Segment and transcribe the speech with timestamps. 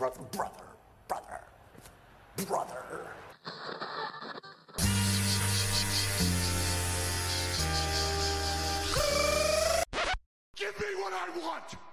[0.00, 0.64] brother, brother,
[1.08, 1.40] brother,
[2.46, 2.84] brother.
[10.56, 11.89] Give me what I want!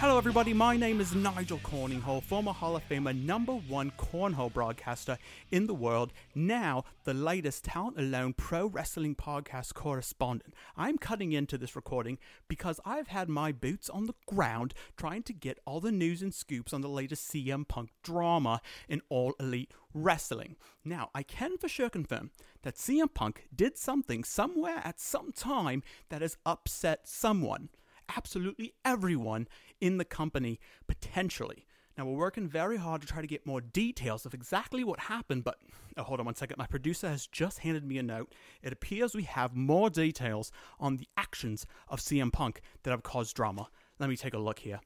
[0.00, 0.54] Hello, everybody.
[0.54, 5.18] My name is Nigel Corninghole, former Hall of Famer, number one cornhole broadcaster
[5.50, 10.54] in the world, now the latest Talent Alone Pro Wrestling Podcast correspondent.
[10.74, 12.16] I'm cutting into this recording
[12.48, 16.32] because I've had my boots on the ground trying to get all the news and
[16.32, 20.56] scoops on the latest CM Punk drama in All Elite Wrestling.
[20.82, 22.30] Now, I can for sure confirm
[22.62, 27.68] that CM Punk did something somewhere at some time that has upset someone
[28.16, 29.48] absolutely everyone
[29.80, 31.66] in the company potentially.
[31.98, 35.44] Now, we're working very hard to try to get more details of exactly what happened,
[35.44, 35.58] but
[35.96, 36.56] oh, hold on one second.
[36.56, 38.32] My producer has just handed me a note.
[38.62, 43.36] It appears we have more details on the actions of CM Punk that have caused
[43.36, 43.68] drama.
[43.98, 44.80] Let me take a look here.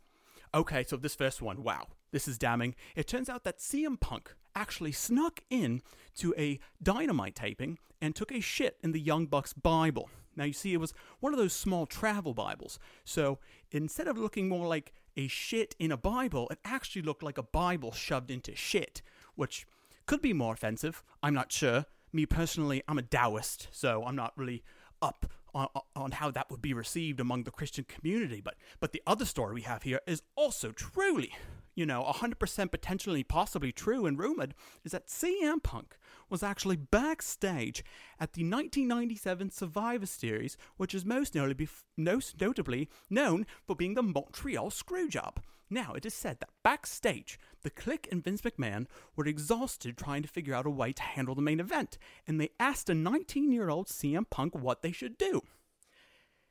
[0.55, 2.75] Okay, so this first one, wow, this is damning.
[2.97, 5.83] It turns out that CM Punk actually snuck in
[6.17, 10.09] to a dynamite taping and took a shit in the Young Bucks Bible.
[10.37, 12.79] Now, you see, it was one of those small travel Bibles.
[13.05, 13.39] So
[13.71, 17.43] instead of looking more like a shit in a Bible, it actually looked like a
[17.43, 19.03] Bible shoved into shit,
[19.35, 19.67] which
[20.07, 21.03] could be more offensive.
[21.23, 21.87] I'm not sure.
[22.13, 24.63] Me personally, I'm a Taoist, so I'm not really
[25.03, 28.41] up on, on how that would be received among the Christian community.
[28.41, 31.33] But but the other story we have here is also truly,
[31.75, 35.97] you know, 100% potentially possibly true and rumored is that CM Punk
[36.31, 37.85] was actually backstage
[38.21, 44.03] at the 1997 Survivor Series, which is most notably, most notably known for being the
[44.03, 45.39] Montreal Screwjob.
[45.71, 50.29] Now, it is said that backstage, the Kliq and Vince McMahon were exhausted trying to
[50.29, 53.71] figure out a way to handle the main event, and they asked a 19 year
[53.71, 55.43] old CM Punk what they should do.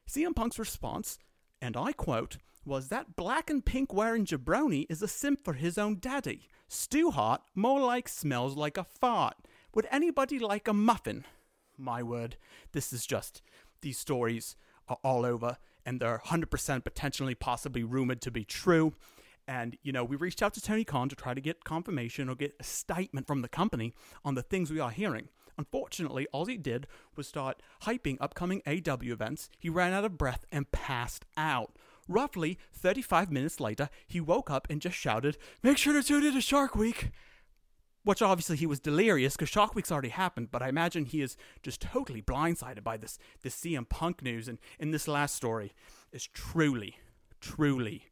[0.10, 1.20] CM Punk's response,
[1.62, 5.78] and I quote, was that black and pink wearing jabroni is a simp for his
[5.78, 6.47] own daddy.
[6.68, 9.35] Stu Hart more like smells like a fart.
[9.75, 11.25] Would anybody like a muffin?
[11.78, 12.38] My word,
[12.72, 13.41] this is just,
[13.81, 14.56] these stories
[14.88, 18.94] are all over and they're 100% potentially possibly rumored to be true.
[19.47, 22.35] And, you know, we reached out to Tony Khan to try to get confirmation or
[22.35, 25.28] get a statement from the company on the things we are hearing.
[25.57, 29.50] Unfortunately, all he did was start hyping upcoming AEW events.
[29.59, 31.75] He ran out of breath and passed out.
[32.08, 36.34] Roughly 35 minutes later, he woke up and just shouted, Make sure to tune in
[36.34, 37.12] to Shark Week!
[38.03, 41.38] Which obviously he was delirious because Shark Week's already happened, but I imagine he is
[41.62, 44.50] just totally blindsided by this, this CM Punk news.
[44.50, 45.74] And in this last story
[46.12, 46.97] is truly,
[47.40, 48.08] truly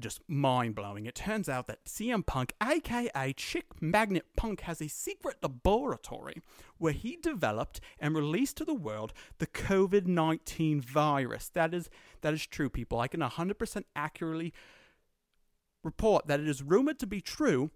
[0.00, 1.06] just mind blowing.
[1.06, 6.40] It turns out that CM Punk, aka Chick Magnet Punk, has a secret laboratory
[6.78, 11.48] where he developed and released to the world the COVID 19 virus.
[11.48, 11.88] That is,
[12.22, 13.00] that is true, people.
[13.00, 14.52] I can 100% accurately
[15.82, 17.70] report that it is rumored to be true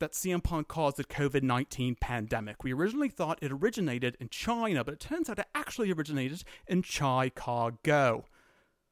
[0.00, 2.62] that CM Punk caused the COVID 19 pandemic.
[2.64, 6.82] We originally thought it originated in China, but it turns out it actually originated in
[6.82, 8.26] Chicago.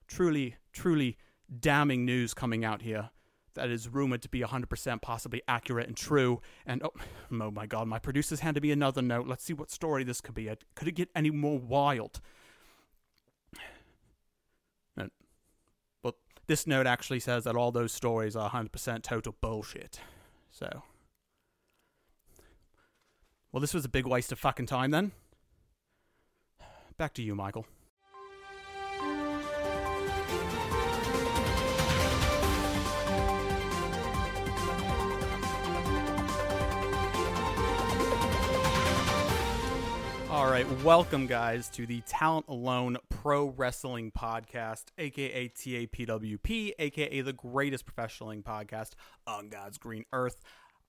[0.06, 1.16] Truly, truly
[1.60, 3.10] damning news coming out here
[3.54, 6.40] that is rumored to be 100% possibly accurate and true.
[6.66, 6.92] And oh,
[7.40, 9.26] oh my god, my producers handed me another note.
[9.26, 10.48] Let's see what story this could be.
[10.48, 12.20] Uh, could it get any more wild?
[16.02, 20.00] Well, this note actually says that all those stories are 100% total bullshit.
[20.50, 20.82] So.
[23.50, 25.12] Well, this was a big waste of fucking time then.
[26.96, 27.66] Back to you, Michael.
[40.42, 47.32] All right, welcome guys to the Talent Alone Pro Wrestling Podcast, aka TAPWP, aka the
[47.32, 48.94] greatest professional podcast
[49.25, 50.41] on God's green earth.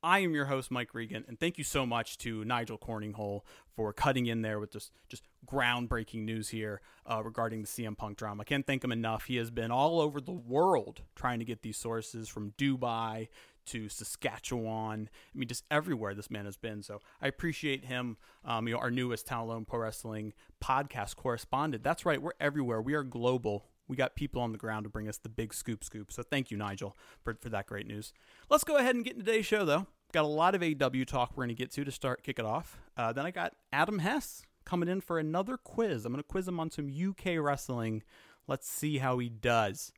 [0.02, 3.42] I am your host, Mike Regan, and thank you so much to Nigel Corninghole
[3.76, 8.18] for cutting in there with just just groundbreaking news here uh, regarding the CM Punk
[8.18, 8.44] drama.
[8.46, 9.26] Can't thank him enough.
[9.26, 13.28] He has been all over the world trying to get these sources from Dubai
[13.68, 15.10] to Saskatchewan.
[15.34, 16.84] I mean, just everywhere this man has been.
[16.84, 18.18] So I appreciate him.
[18.46, 20.34] Um, you know, our newest Talent Alone Pro Wrestling
[20.64, 21.84] podcast correspondent.
[21.84, 22.82] That's right, we're everywhere.
[22.82, 23.66] We are global.
[23.88, 26.12] We got people on the ground to bring us the big scoop scoop.
[26.12, 28.14] So thank you, Nigel, for, for that great news.
[28.50, 29.88] Let's go ahead and get into today's show, though.
[30.14, 32.46] Got a lot of AEW talk we're going to get to to start, kick it
[32.46, 32.80] off.
[32.96, 36.06] Uh, then I got Adam Hess coming in for another quiz.
[36.06, 38.04] I'm going to quiz him on some UK wrestling.
[38.48, 39.92] Let's see how he does.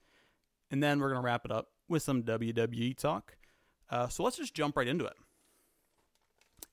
[0.71, 3.38] And then we're going to wrap it up with some WWE talk.
[3.89, 5.15] Uh, so let's just jump right into it.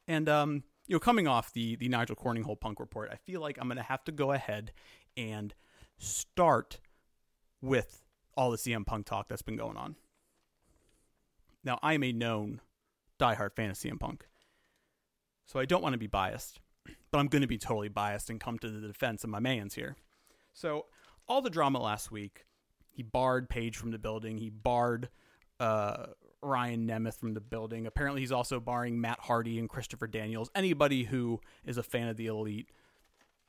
[0.09, 3.59] And um, you know, coming off the the Nigel Corninghole Punk report, I feel like
[3.61, 4.73] I'm going to have to go ahead
[5.17, 5.55] and
[5.99, 6.81] start
[7.61, 8.03] with
[8.37, 9.97] all the CM Punk talk that's been going on.
[11.65, 12.61] Now, I am a known
[13.21, 14.27] diehard fan of CM Punk,
[15.47, 16.61] so I don't want to be biased,
[17.11, 19.75] but I'm going to be totally biased and come to the defense of my man's
[19.75, 19.97] here.
[20.53, 20.87] So,
[21.29, 22.47] all the drama last week,
[22.91, 25.09] he barred Page from the building, he barred
[25.61, 26.07] uh,
[26.43, 27.87] Ryan Nemeth from the building.
[27.87, 30.51] Apparently, he's also barring Matt Hardy and Christopher Daniels.
[30.55, 32.69] Anybody who is a fan of the Elite,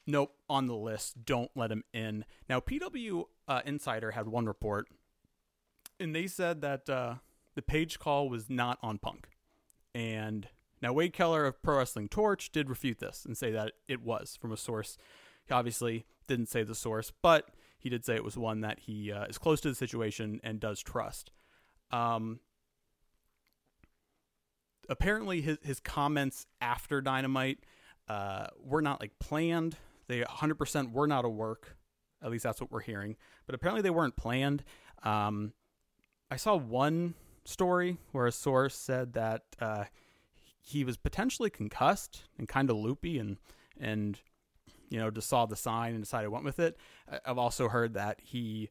[0.06, 1.26] nope, on the list.
[1.26, 2.26] Don't let him in.
[2.48, 4.88] Now, PW uh, Insider had one report,
[6.00, 7.16] and they said that uh,
[7.56, 9.28] the Page call was not on Punk.
[9.96, 10.48] And
[10.82, 14.38] now Wade Keller of Pro Wrestling Torch did refute this and say that it was
[14.40, 14.98] from a source.
[15.46, 19.12] He obviously didn't say the source, but he did say it was one that he
[19.12, 21.32] uh, is close to the situation and does trust.
[21.92, 22.40] Um,
[24.90, 27.60] apparently, his his comments after Dynamite
[28.08, 29.78] uh, were not like planned.
[30.08, 31.78] They 100% were not a work.
[32.22, 33.16] At least that's what we're hearing.
[33.46, 34.64] But apparently, they weren't planned.
[35.04, 35.54] Um,
[36.32, 37.16] I saw one
[37.46, 39.86] story where a source said that uh,
[40.62, 43.38] he was potentially concussed and kind of loopy and
[43.80, 44.20] and
[44.90, 46.78] you know just saw the sign and decided went with it.
[47.26, 48.70] I've also heard that he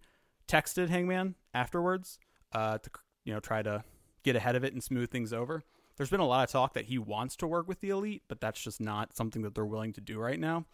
[0.48, 2.18] texted Hangman afterwards
[2.52, 2.90] uh, to
[3.24, 3.84] you know try to
[4.22, 5.62] get ahead of it and smooth things over.
[6.02, 8.40] There's been a lot of talk that he wants to work with the elite, but
[8.40, 10.64] that's just not something that they're willing to do right now.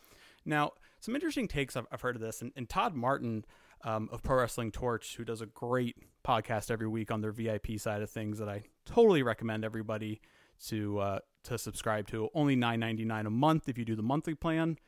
[0.47, 3.45] Now, some interesting takes I've, I've heard of this, and, and Todd Martin
[3.85, 5.97] um, of Pro Wrestling Torch, who does a great
[6.27, 10.23] podcast every week on their VIP side of things that I totally recommend everybody
[10.69, 12.31] to uh, to subscribe to.
[12.33, 14.79] Only nine ninety nine a month if you do the monthly plan.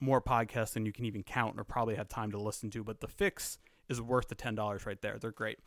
[0.00, 2.98] More podcasts than you can even count or probably have time to listen to, but
[2.98, 5.18] the fix is worth the ten dollars right there.
[5.20, 5.60] They're great.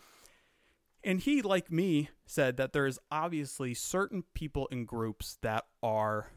[1.05, 6.31] And he, like me, said that there's obviously certain people in groups that are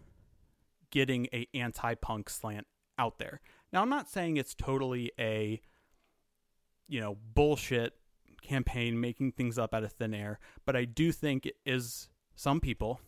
[0.91, 2.67] getting a anti-punk slant
[2.99, 3.41] out there.
[3.73, 5.63] Now, I'm not saying it's totally a
[6.87, 7.95] you know bullshit
[8.43, 12.61] campaign making things up out of thin air, but I do think it is some
[12.61, 13.01] people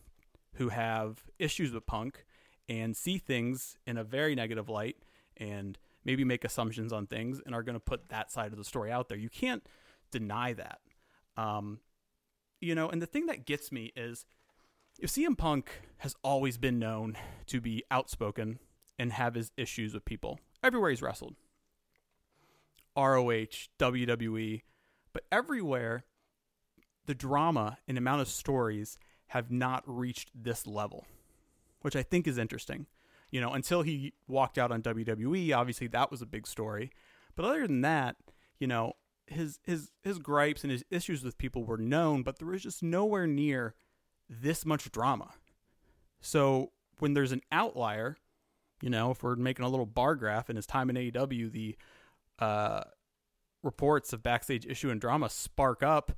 [0.55, 2.25] who have issues with punk
[2.67, 4.97] and see things in a very negative light
[5.37, 8.63] and maybe make assumptions on things and are going to put that side of the
[8.63, 9.17] story out there.
[9.17, 9.63] You can't
[10.11, 10.79] deny that.
[11.41, 11.79] Um,
[12.59, 14.25] you know, and the thing that gets me is
[14.99, 17.17] if CM Punk has always been known
[17.47, 18.59] to be outspoken
[18.99, 21.35] and have his issues with people everywhere he's wrestled
[22.95, 24.61] ROH, WWE,
[25.13, 26.05] but everywhere
[27.05, 31.05] the drama and amount of stories have not reached this level,
[31.81, 32.85] which I think is interesting.
[33.31, 36.91] You know, until he walked out on WWE, obviously that was a big story.
[37.35, 38.17] But other than that,
[38.59, 38.93] you know,
[39.31, 42.83] his his his gripes and his issues with people were known, but there was just
[42.83, 43.75] nowhere near
[44.29, 45.31] this much drama.
[46.19, 48.17] So when there's an outlier,
[48.81, 51.77] you know, if we're making a little bar graph in his time in AEW, the
[52.39, 52.81] uh,
[53.63, 56.11] reports of backstage issue and drama spark up,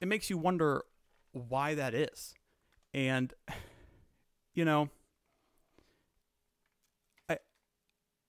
[0.00, 0.84] it makes you wonder
[1.32, 2.34] why that is.
[2.94, 3.32] And
[4.54, 4.88] you know,
[7.28, 7.38] I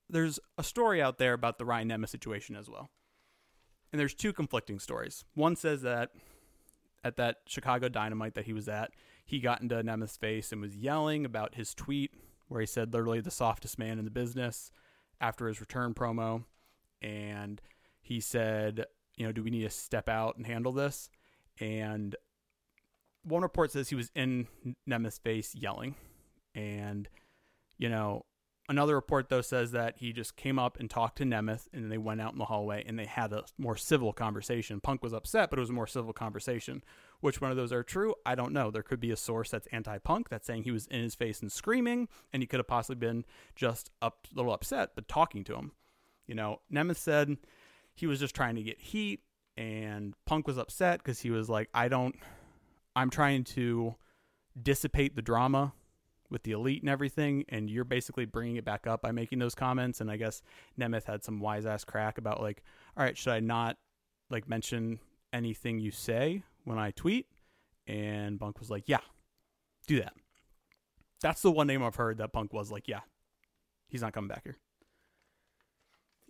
[0.10, 2.90] there's a story out there about the Ryan Nemeth situation as well.
[3.92, 5.26] And there's two conflicting stories.
[5.34, 6.12] One says that
[7.04, 8.92] at that Chicago Dynamite that he was at,
[9.26, 12.14] he got into Nemeth's face and was yelling about his tweet
[12.48, 14.72] where he said literally the softest man in the business
[15.20, 16.44] after his return promo.
[17.02, 17.62] And
[18.02, 18.86] he said,
[19.16, 21.10] you know, do we need to step out and handle this?
[21.60, 22.16] And
[23.24, 24.48] one report says he was in
[24.88, 25.96] Nemeth's face yelling.
[26.56, 27.08] And,
[27.78, 28.26] you know,
[28.70, 31.98] another report, though, says that he just came up and talked to Nemeth and they
[31.98, 34.80] went out in the hallway and they had a more civil conversation.
[34.80, 36.84] Punk was upset, but it was a more civil conversation.
[37.20, 38.16] Which one of those are true?
[38.26, 38.72] I don't know.
[38.72, 41.42] There could be a source that's anti punk that's saying he was in his face
[41.42, 43.26] and screaming, and he could have possibly been
[43.56, 45.74] just a little upset, but talking to him.
[46.28, 47.38] You know, Nemeth said
[47.94, 49.22] he was just trying to get heat
[49.58, 52.16] and Punk was upset because he was like, I don't,
[52.96, 53.96] I'm trying to
[54.62, 55.74] dissipate the drama
[56.32, 59.54] with the elite and everything, and you're basically bringing it back up by making those
[59.54, 60.02] comments.
[60.02, 60.42] And I guess
[60.80, 62.64] Nemeth had some wise ass crack about like,
[62.98, 63.78] all right, should I not
[64.30, 65.00] like mention
[65.34, 67.28] anything you say when I tweet?
[67.86, 69.02] And Punk was like, yeah,
[69.88, 70.14] do that.
[71.22, 73.02] That's the one name I've heard that Punk was like, yeah,
[73.90, 74.58] he's not coming back here.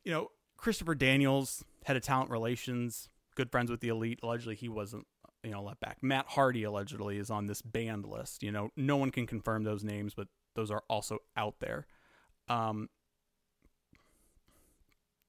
[0.03, 4.19] You know, Christopher Daniels, head of talent relations, good friends with the elite.
[4.23, 5.05] Allegedly, he wasn't,
[5.43, 5.97] you know, let back.
[6.01, 8.43] Matt Hardy allegedly is on this banned list.
[8.43, 11.87] You know, no one can confirm those names, but those are also out there.
[12.47, 12.89] Um,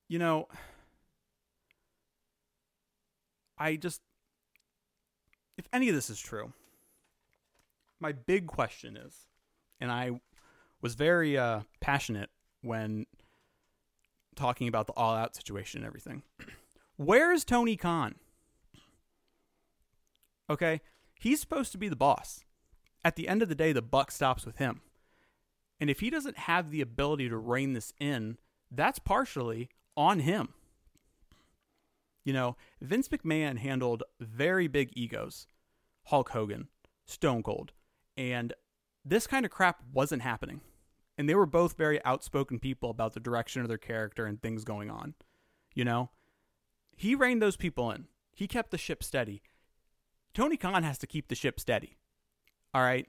[0.09, 0.49] you know,
[3.57, 4.03] I just,
[5.57, 6.53] if any of this is true,
[8.01, 9.27] my big question is,
[9.81, 10.21] and I
[10.83, 13.07] was very uh, passionate when
[14.35, 16.23] talking about the all out situation and everything.
[16.97, 18.17] Where's Tony Khan?
[20.51, 20.81] Okay,
[21.19, 22.45] he's supposed to be the boss.
[23.05, 24.83] At the end of the day, the buck stops with him.
[25.81, 28.39] And if he doesn't have the ability to rein this in,
[28.71, 30.55] that's partially on him.
[32.25, 35.47] You know, Vince McMahon handled very big egos
[36.05, 36.69] Hulk Hogan,
[37.07, 37.73] Stone Cold,
[38.17, 38.53] and
[39.05, 40.61] this kind of crap wasn't happening.
[41.19, 44.65] And they were both very outspoken people about the direction of their character and things
[44.65, 45.15] going on.
[45.75, 46.11] You know,
[46.97, 49.43] he reined those people in, he kept the ship steady.
[50.35, 51.99] Tony Khan has to keep the ship steady.
[52.75, 53.07] All right.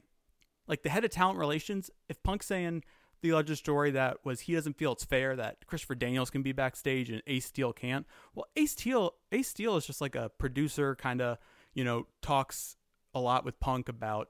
[0.67, 2.83] Like the head of talent relations, if Punk's saying
[3.21, 6.51] the alleged story that was he doesn't feel it's fair that Christopher Daniels can be
[6.51, 8.05] backstage and Ace Steel can't.
[8.35, 11.37] Well, Ace Steel, Ace Steel is just like a producer, kind of,
[11.73, 12.75] you know, talks
[13.13, 14.29] a lot with Punk about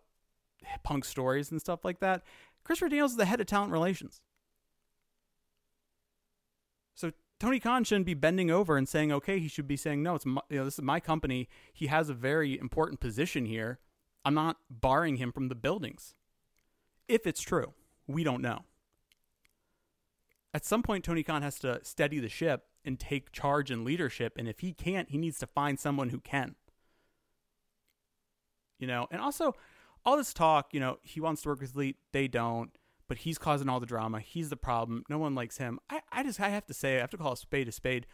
[0.83, 2.23] Punk stories and stuff like that.
[2.63, 4.21] Christopher Daniels is the head of talent relations.
[6.95, 7.11] So
[7.43, 10.25] Tony Khan shouldn't be bending over and saying, okay, he should be saying, no, it's
[10.25, 11.49] my, you know, this is my company.
[11.73, 13.79] He has a very important position here.
[14.23, 16.15] I'm not barring him from the buildings.
[17.09, 17.73] If it's true,
[18.07, 18.59] we don't know.
[20.53, 24.37] At some point, Tony Khan has to steady the ship and take charge and leadership.
[24.37, 26.55] And if he can't, he needs to find someone who can.
[28.79, 29.53] You know, and also
[30.05, 32.71] all this talk, you know, he wants to work with Elite, they don't,
[33.07, 34.19] but he's causing all the drama.
[34.19, 35.03] He's the problem.
[35.09, 35.79] No one likes him.
[35.89, 38.07] I, I just, I have to say, I have to call a spade a spade.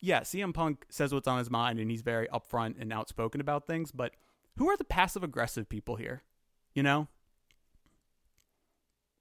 [0.00, 3.66] Yeah, CM Punk says what's on his mind and he's very upfront and outspoken about
[3.66, 4.12] things, but
[4.56, 6.22] who are the passive aggressive people here?
[6.74, 7.08] You know?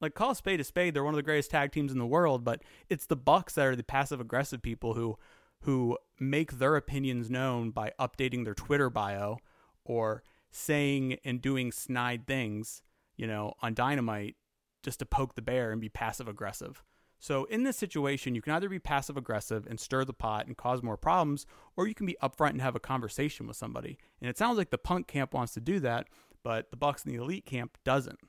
[0.01, 2.07] Like call a spade a spade, they're one of the greatest tag teams in the
[2.07, 5.17] world, but it's the Bucks that are the passive aggressive people who
[5.61, 9.37] who make their opinions known by updating their Twitter bio
[9.85, 12.81] or saying and doing snide things,
[13.15, 14.35] you know, on Dynamite
[14.83, 16.83] just to poke the bear and be passive aggressive.
[17.19, 20.57] So in this situation, you can either be passive aggressive and stir the pot and
[20.57, 21.45] cause more problems,
[21.77, 23.99] or you can be upfront and have a conversation with somebody.
[24.19, 26.07] And it sounds like the punk camp wants to do that,
[26.43, 28.19] but the Bucks and the elite camp doesn't.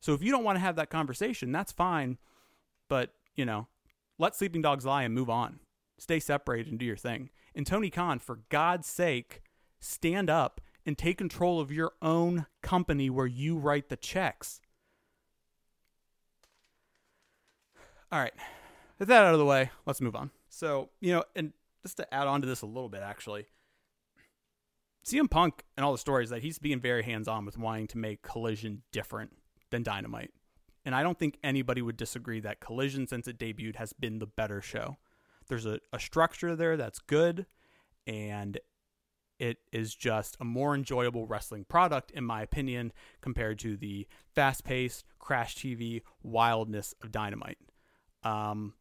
[0.00, 2.18] So if you don't want to have that conversation, that's fine,
[2.88, 3.66] but you know,
[4.16, 5.58] let sleeping dogs lie and move on.
[5.98, 7.30] Stay separated and do your thing.
[7.54, 9.42] And Tony Khan, for God's sake,
[9.80, 14.60] stand up and take control of your own company where you write the checks.
[18.12, 18.34] All right.
[18.98, 20.30] With that out of the way, let's move on.
[20.48, 23.46] So, you know, and just to add on to this a little bit, actually,
[25.04, 27.98] CM Punk and all the stories that he's being very hands on with wanting to
[27.98, 29.32] make Collision different
[29.70, 30.30] than Dynamite.
[30.84, 34.26] And I don't think anybody would disagree that Collision, since it debuted, has been the
[34.26, 34.96] better show.
[35.48, 37.46] There's a, a structure there that's good,
[38.06, 38.58] and
[39.38, 44.64] it is just a more enjoyable wrestling product, in my opinion, compared to the fast
[44.64, 47.58] paced, crash TV wildness of Dynamite.
[48.24, 48.74] Um,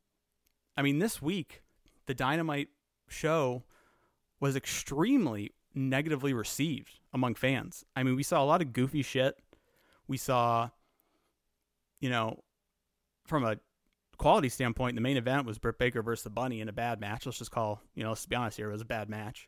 [0.75, 1.61] I mean, this week,
[2.05, 2.69] the Dynamite
[3.07, 3.63] show
[4.39, 7.85] was extremely negatively received among fans.
[7.95, 9.37] I mean, we saw a lot of goofy shit.
[10.07, 10.69] We saw,
[11.99, 12.43] you know,
[13.25, 13.57] from a
[14.17, 17.25] quality standpoint, the main event was Britt Baker versus the Bunny in a bad match.
[17.25, 19.47] Let's just call, you know, let's be honest here, it was a bad match.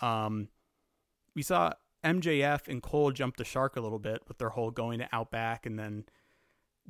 [0.00, 0.48] Um,
[1.34, 1.72] we saw
[2.04, 5.66] MJF and Cole jump the shark a little bit with their whole going to Outback
[5.66, 6.04] and then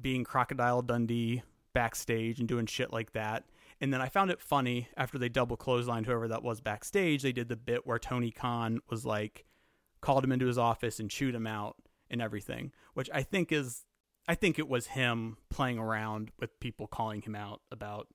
[0.00, 1.42] being Crocodile Dundee
[1.72, 3.44] backstage and doing shit like that.
[3.80, 7.22] And then I found it funny after they double clotheslined whoever that was backstage.
[7.22, 9.46] They did the bit where Tony Khan was like,
[10.00, 11.76] called him into his office and chewed him out
[12.10, 13.84] and everything, which I think is,
[14.28, 18.08] I think it was him playing around with people calling him out about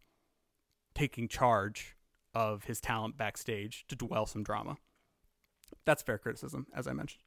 [0.94, 1.96] taking charge
[2.34, 4.78] of his talent backstage to dwell some drama.
[5.86, 7.24] That's fair criticism, as I mentioned.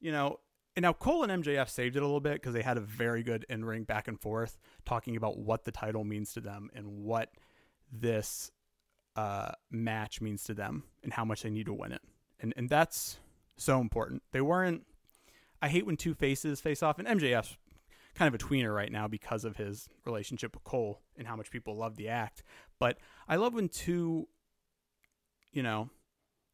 [0.00, 0.40] You know,
[0.76, 3.22] and now Cole and MJF saved it a little bit because they had a very
[3.22, 6.86] good in ring back and forth talking about what the title means to them and
[6.86, 7.30] what
[7.92, 8.50] this
[9.16, 12.02] uh, match means to them and how much they need to win it.
[12.40, 13.18] And and that's
[13.56, 14.22] so important.
[14.32, 14.86] They weren't.
[15.60, 17.56] I hate when two faces face off, and MJF's
[18.14, 21.50] kind of a tweener right now because of his relationship with Cole and how much
[21.50, 22.42] people love the act.
[22.78, 22.98] But
[23.28, 24.28] I love when two,
[25.52, 25.90] you know,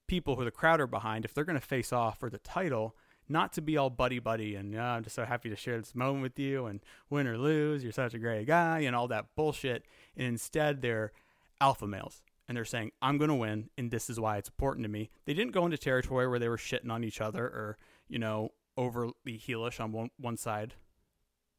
[0.07, 2.97] people who the crowd are behind, if they're going to face off for the title,
[3.29, 5.95] not to be all buddy buddy and oh, I'm just so happy to share this
[5.95, 6.81] moment with you and
[7.11, 9.85] win or lose, you're such a great guy and all that bullshit.
[10.17, 11.13] And instead, they're
[11.61, 14.85] alpha males and they're saying, I'm going to win and this is why it's important
[14.85, 15.11] to me.
[15.25, 17.79] They didn't go into territory where they were shitting on each other or,
[18.09, 20.75] you know, overly heelish on one, one side,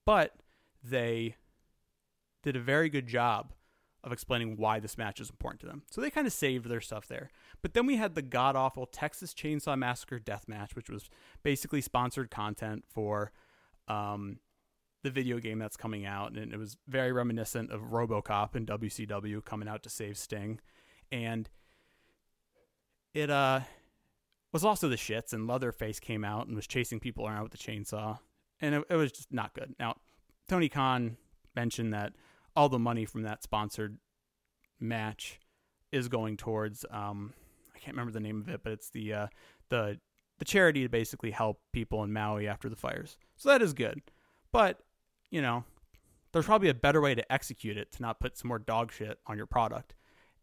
[0.05, 0.35] but
[0.83, 1.35] they
[2.43, 3.51] did a very good job
[4.07, 5.83] of explaining why this match is important to them.
[5.91, 7.29] So they kind of saved their stuff there.
[7.61, 11.09] But then we had the god awful Texas Chainsaw Massacre death match, which was
[11.43, 13.31] basically sponsored content for
[13.87, 14.39] um,
[15.03, 19.43] the video game that's coming out, and it was very reminiscent of RoboCop and WCW
[19.43, 20.59] coming out to save Sting,
[21.11, 21.49] and
[23.13, 23.61] it uh
[24.51, 25.33] was also the shits.
[25.33, 28.19] And Leatherface came out and was chasing people around with the chainsaw,
[28.59, 29.75] and it, it was just not good.
[29.79, 29.95] Now,
[30.47, 31.17] Tony Khan
[31.55, 32.13] mentioned that
[32.57, 33.97] all the money from that sponsored
[34.79, 35.39] match
[35.91, 37.33] is going towards um
[37.77, 39.27] I can't remember the name of it, but it's the uh,
[39.69, 39.99] the
[40.39, 43.17] the charity to basically help people in Maui after the fires.
[43.37, 44.01] So that is good.
[44.51, 44.79] But,
[45.29, 45.63] you know,
[46.31, 49.19] there's probably a better way to execute it to not put some more dog shit
[49.25, 49.95] on your product.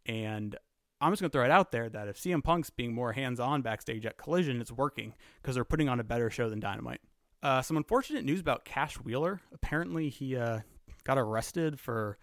[0.07, 0.57] And
[1.01, 3.39] I'm just going to throw it out there that if CM Punk's being more hands
[3.39, 7.01] on backstage at Collision, it's working because they're putting on a better show than Dynamite.
[7.43, 9.41] Uh, some unfortunate news about Cash Wheeler.
[9.53, 10.61] Apparently, he uh,
[11.05, 12.19] got arrested for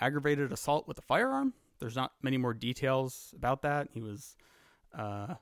[0.00, 1.54] aggravated assault with a firearm.
[1.78, 3.88] There's not many more details about that.
[3.92, 4.36] He was
[4.96, 5.34] uh,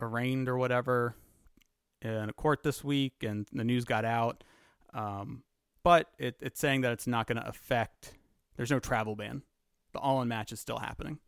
[0.00, 1.14] arraigned or whatever
[2.02, 4.44] in a court this week, and the news got out.
[4.92, 5.42] Um,
[5.82, 8.14] but it, it's saying that it's not going to affect.
[8.56, 9.42] There's no travel ban.
[9.92, 11.18] The all-in match is still happening.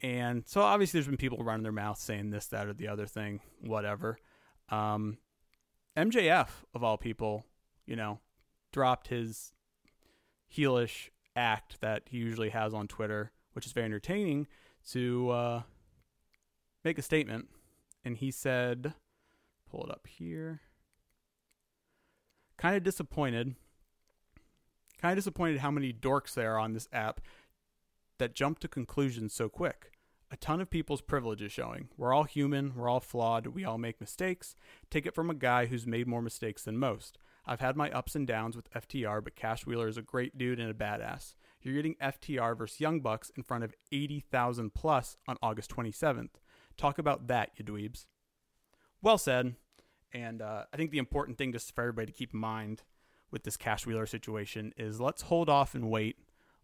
[0.00, 3.06] And so obviously, there's been people running their mouth saying this, that, or the other
[3.06, 4.18] thing, whatever.
[4.68, 5.18] Um,
[5.96, 7.44] MJF of all people,
[7.84, 8.20] you know,
[8.72, 9.52] dropped his
[10.54, 14.46] heelish act that he usually has on Twitter, which is very entertaining,
[14.90, 15.62] to uh,
[16.84, 17.48] make a statement,
[18.04, 18.94] and he said,
[19.70, 20.60] pull it up here.
[22.56, 23.54] Kind of disappointed.
[25.00, 27.20] Kind of disappointed how many dorks there are on this app
[28.18, 29.92] that jump to conclusions so quick.
[30.30, 31.88] A ton of people's privilege is showing.
[31.96, 34.54] We're all human, we're all flawed, we all make mistakes.
[34.90, 37.16] Take it from a guy who's made more mistakes than most.
[37.48, 40.60] I've had my ups and downs with FTR, but Cash Wheeler is a great dude
[40.60, 41.34] and a badass.
[41.62, 46.28] You're getting FTR versus Young Bucks in front of 80,000 plus on August 27th.
[46.76, 48.04] Talk about that, you dweebs.
[49.00, 49.54] Well said.
[50.12, 52.82] And uh, I think the important thing just for everybody to keep in mind
[53.30, 56.16] with this Cash Wheeler situation is let's hold off and wait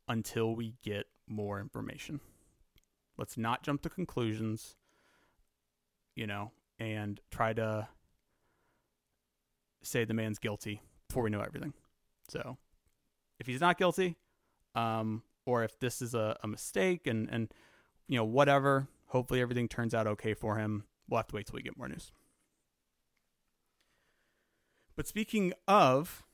[0.07, 2.20] until we get more information.
[3.16, 4.77] Let's not jump to conclusions,
[6.14, 7.88] you know, and try to
[9.85, 11.75] say the man's guilty before we know everything.
[12.29, 12.57] So
[13.38, 14.16] if he's not guilty,
[14.75, 17.53] um, or if this is a, a mistake and, and,
[18.09, 20.87] you know, whatever, Hopefully, everything turns out okay for him.
[21.09, 22.11] We'll have to wait till we get more news.
[24.97, 26.25] But speaking of,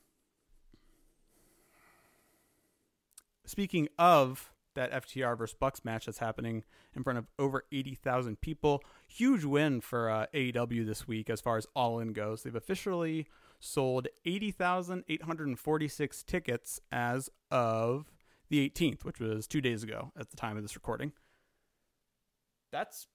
[3.45, 6.63] speaking of that FTR versus Bucks match that's happening
[6.95, 11.57] in front of over 80,000 people, huge win for uh, AEW this week as far
[11.57, 12.41] as All In goes.
[12.41, 13.27] They've officially
[13.61, 18.11] sold 80,846 tickets as of
[18.49, 21.13] the 18th, which was two days ago at the time of this recording
[22.71, 23.07] that's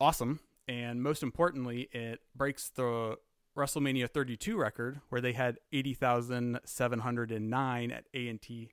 [0.00, 0.40] awesome.
[0.66, 3.18] And most importantly, it breaks the
[3.56, 8.70] WrestleMania 32 record where they had 80,709 at AT&T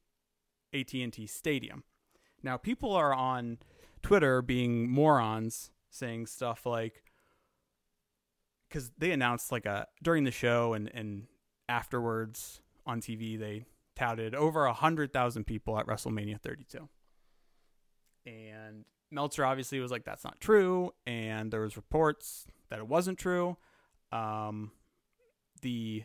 [0.72, 1.84] AT&T Stadium.
[2.44, 3.58] Now, people are on
[4.04, 7.04] Twitter being morons saying stuff like
[8.70, 11.28] cuz they announced like a during the show and and
[11.68, 16.88] afterwards on TV they touted over a 100,000 people at WrestleMania 32.
[18.26, 20.92] And Meltzer obviously was like, that's not true.
[21.06, 23.58] And there was reports that it wasn't true.
[24.12, 24.72] Um,
[25.62, 26.04] the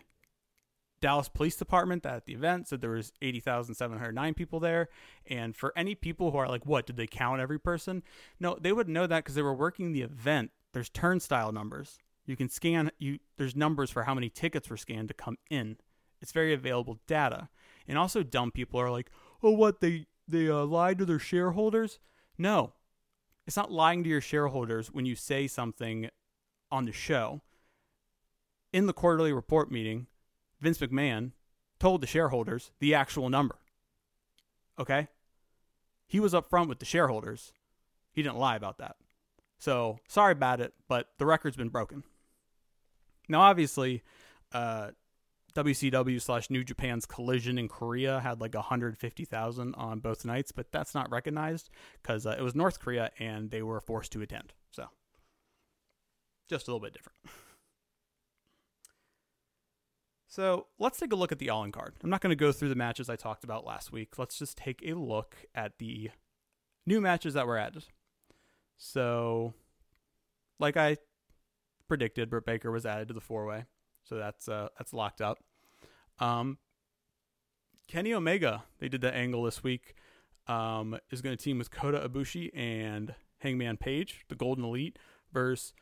[1.00, 4.88] Dallas Police Department at the event said there was 80,709 people there.
[5.26, 8.02] And for any people who are like, what, did they count every person?
[8.40, 10.50] No, they would know that because they were working the event.
[10.72, 11.98] There's turnstile numbers.
[12.26, 15.76] You can scan you there's numbers for how many tickets were scanned to come in.
[16.20, 17.48] It's very available data.
[17.86, 19.10] And also dumb people are like,
[19.42, 21.98] "Oh what, they they uh, lied to their shareholders?"
[22.38, 22.72] No,
[23.46, 26.08] it's not lying to your shareholders when you say something
[26.70, 27.42] on the show.
[28.72, 30.06] In the quarterly report meeting,
[30.60, 31.32] Vince McMahon
[31.78, 33.56] told the shareholders the actual number.
[34.78, 35.08] Okay?
[36.06, 37.52] He was upfront with the shareholders.
[38.12, 38.96] He didn't lie about that.
[39.58, 42.02] So sorry about it, but the record's been broken.
[43.28, 44.02] Now, obviously,
[44.52, 44.90] uh,
[45.54, 50.94] WCW slash New Japan's Collision in Korea had like 150,000 on both nights, but that's
[50.94, 51.70] not recognized
[52.02, 54.52] because uh, it was North Korea and they were forced to attend.
[54.72, 54.88] So,
[56.48, 57.18] just a little bit different.
[60.26, 61.94] So, let's take a look at the All In card.
[62.02, 64.18] I'm not going to go through the matches I talked about last week.
[64.18, 66.10] Let's just take a look at the
[66.84, 67.84] new matches that were added.
[68.76, 69.54] So,
[70.58, 70.96] like I
[71.88, 73.64] predicted, Britt Baker was added to the four way.
[74.04, 75.38] So that's uh, that's locked up.
[76.18, 76.58] Um,
[77.88, 79.94] Kenny Omega, they did that angle this week.
[80.46, 84.98] Um, is going to team with Kota Ibushi and Hangman Page, the Golden Elite,
[85.32, 85.72] versus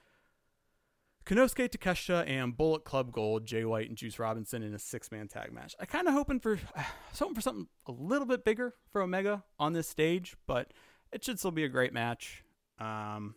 [1.25, 5.53] Konosuke Takeshita and Bullet Club Gold, Jay White and Juice Robinson in a six-man tag
[5.53, 5.75] match.
[5.81, 6.59] I kind of hoping for
[7.19, 10.73] hoping for something a little bit bigger for Omega on this stage, but
[11.12, 12.45] it should still be a great match.
[12.79, 13.37] Um,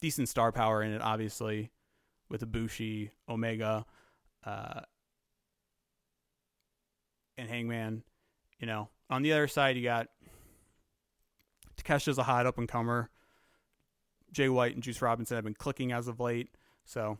[0.00, 1.70] decent star power in it, obviously,
[2.28, 3.84] with Ibushi, Omega,
[4.44, 4.80] uh,
[7.36, 8.02] and Hangman.
[8.58, 10.08] You know, on the other side, you got
[11.76, 13.10] Takeshita's a hot up and comer.
[14.32, 16.50] Jay White and Juice Robinson have been clicking as of late.
[16.84, 17.18] So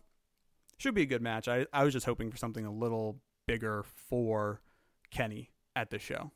[0.76, 1.48] should be a good match.
[1.48, 4.60] I, I was just hoping for something a little bigger for
[5.10, 6.32] Kenny at the show.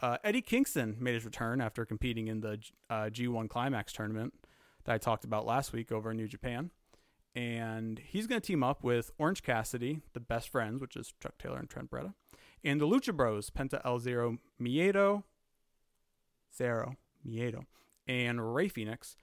[0.00, 2.58] Uh, Eddie Kingston made his return after competing in the
[2.90, 4.34] uh, G1 Climax tournament
[4.84, 6.70] that I talked about last week over in New Japan.
[7.34, 11.38] And he's going to team up with Orange Cassidy, the best friends, which is Chuck
[11.38, 12.12] Taylor and Trent Beretta,
[12.62, 15.22] and the Lucha Bros, Penta El Zero Miedo,
[16.54, 17.64] Zero Miedo,
[18.06, 19.16] and Rey Fénix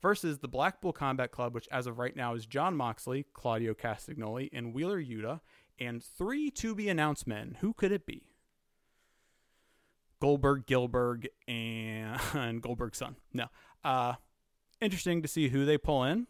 [0.00, 4.48] versus the Blackpool Combat Club, which as of right now is Jon Moxley, Claudio Castagnoli,
[4.52, 5.40] and Wheeler Yuta,
[5.78, 7.56] and three to be announced men.
[7.60, 8.22] Who could it be?
[10.20, 13.16] Goldberg, Gillberg, and, and Goldberg's son.
[13.32, 13.46] No.
[13.84, 14.14] Uh,
[14.80, 16.26] interesting to see who they pull in.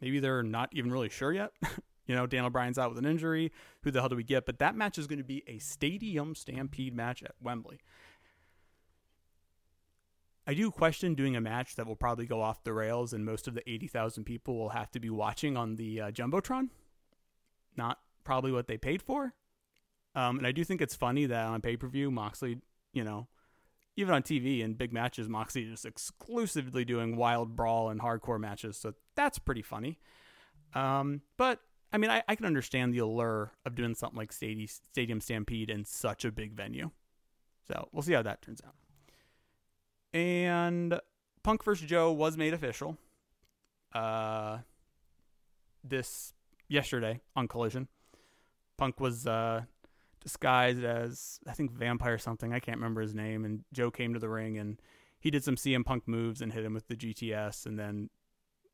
[0.00, 1.52] Maybe they're not even really sure yet.
[2.06, 3.52] you know, Daniel Bryan's out with an injury.
[3.82, 4.46] Who the hell do we get?
[4.46, 7.80] But that match is going to be a stadium stampede match at Wembley.
[10.46, 13.48] I do question doing a match that will probably go off the rails, and most
[13.48, 16.68] of the 80,000 people will have to be watching on the uh, Jumbotron.
[17.76, 19.32] Not probably what they paid for.
[20.14, 22.58] Um, and I do think it's funny that on pay per view, Moxley,
[22.92, 23.26] you know,
[23.96, 28.76] even on TV in big matches, Moxley is exclusively doing wild brawl and hardcore matches.
[28.76, 29.98] So that's pretty funny.
[30.74, 31.60] Um, but
[31.92, 35.84] I mean, I, I, can understand the allure of doing something like Stadium Stampede in
[35.84, 36.90] such a big venue.
[37.68, 38.74] So we'll see how that turns out.
[40.12, 40.98] And
[41.44, 41.88] Punk vs.
[41.88, 42.98] Joe was made official.
[43.92, 44.58] Uh,
[45.84, 46.32] this
[46.68, 47.88] yesterday on Collision.
[48.76, 49.62] Punk was uh,
[50.24, 52.52] disguised as I think vampire something.
[52.52, 53.44] I can't remember his name.
[53.44, 54.80] And Joe came to the ring and
[55.24, 58.10] he did some CM Punk moves and hit him with the GTS, and then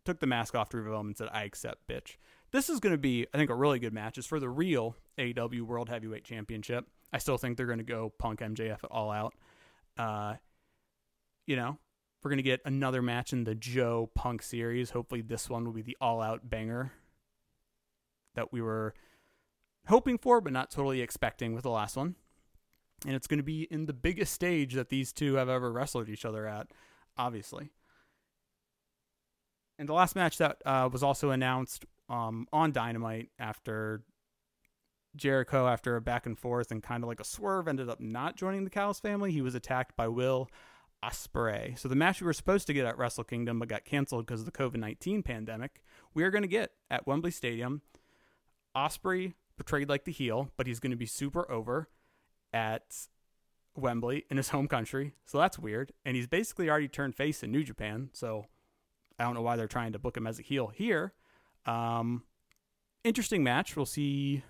[0.05, 2.17] took the mask off to reveal him and said, "I accept, bitch."
[2.51, 4.19] This is going to be, I think, a really good match.
[4.19, 6.87] It's for the real AEW World Heavyweight Championship.
[7.13, 9.35] I still think they're going to go Punk MJF at all out.
[9.97, 10.35] Uh,
[11.47, 11.79] you know,
[12.23, 14.91] we're going to get another match in the Joe Punk series.
[14.91, 16.91] Hopefully, this one will be the all out banger
[18.35, 18.93] that we were
[19.87, 22.17] hoping for, but not totally expecting with the last one.
[23.07, 26.09] And it's going to be in the biggest stage that these two have ever wrestled
[26.09, 26.69] each other at,
[27.17, 27.71] obviously.
[29.79, 34.03] And the last match that uh, was also announced um, on Dynamite after
[35.17, 38.37] Jericho, after a back and forth and kind of like a swerve, ended up not
[38.37, 39.33] joining the Callis family.
[39.33, 40.51] He was attacked by Will
[41.03, 41.79] Ospreay.
[41.79, 44.41] So the match we were supposed to get at Wrestle Kingdom but got canceled because
[44.41, 45.83] of the COVID 19 pandemic,
[46.15, 47.83] we are going to get at Wembley Stadium.
[48.77, 51.91] Ospreay portrayed like the heel, but he's going to be super over
[52.51, 52.97] at
[53.77, 55.13] Wembley in his home country.
[55.27, 55.93] So that's weird.
[56.03, 58.09] And he's basically already turned face in New Japan.
[58.15, 58.47] So
[59.19, 61.13] I don't know why they're trying to book him as a heel here.
[61.67, 62.23] Um,
[63.05, 63.77] interesting match.
[63.77, 64.45] We'll see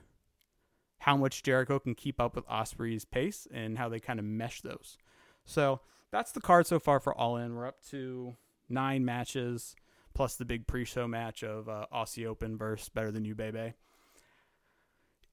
[1.00, 4.60] how much Jericho can keep up with Ospreay's pace and how they kind of mesh
[4.60, 4.96] those.
[5.44, 5.80] So
[6.12, 7.56] that's the card so far for All In.
[7.56, 8.36] We're up to
[8.68, 9.74] nine matches
[10.14, 13.74] plus the big pre-show match of uh, Aussie Open versus Better Than You, Baby.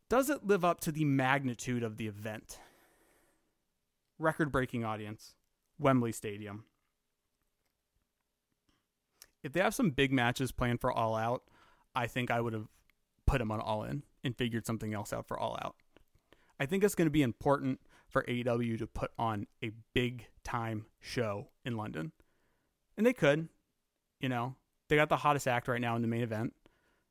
[0.09, 2.59] Does it live up to the magnitude of the event?
[4.19, 5.35] Record-breaking audience,
[5.77, 6.63] Wembley Stadium.
[9.43, 11.43] If they have some big matches planned for All Out,
[11.93, 12.67] I think I would have
[13.25, 15.75] put them on All In and figured something else out for All Out.
[16.59, 20.85] I think it's going to be important for AEW to put on a big time
[20.99, 22.13] show in London.
[22.95, 23.49] And they could,
[24.19, 24.55] you know,
[24.87, 26.53] they got the hottest act right now in the main event.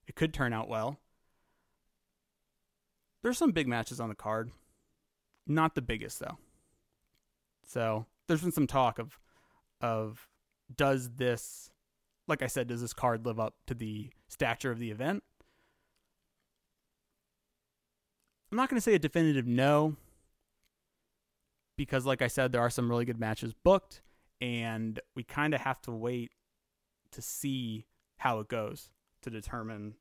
[0.07, 0.99] It could turn out well.
[3.27, 4.53] There's some big matches on the card.
[5.49, 6.39] Not the biggest though.
[7.67, 9.19] So, there's been some talk of
[9.81, 10.29] of
[10.73, 11.73] does this
[12.29, 15.25] like I said, does this card live up to the stature of the event?
[18.53, 19.97] I'm not going to say a definitive no
[21.77, 24.03] because, like I said, there are some really good matches booked,
[24.41, 26.31] and we kind of have to wait
[27.11, 27.87] to see
[28.19, 28.91] how it goes
[29.23, 29.97] to determine,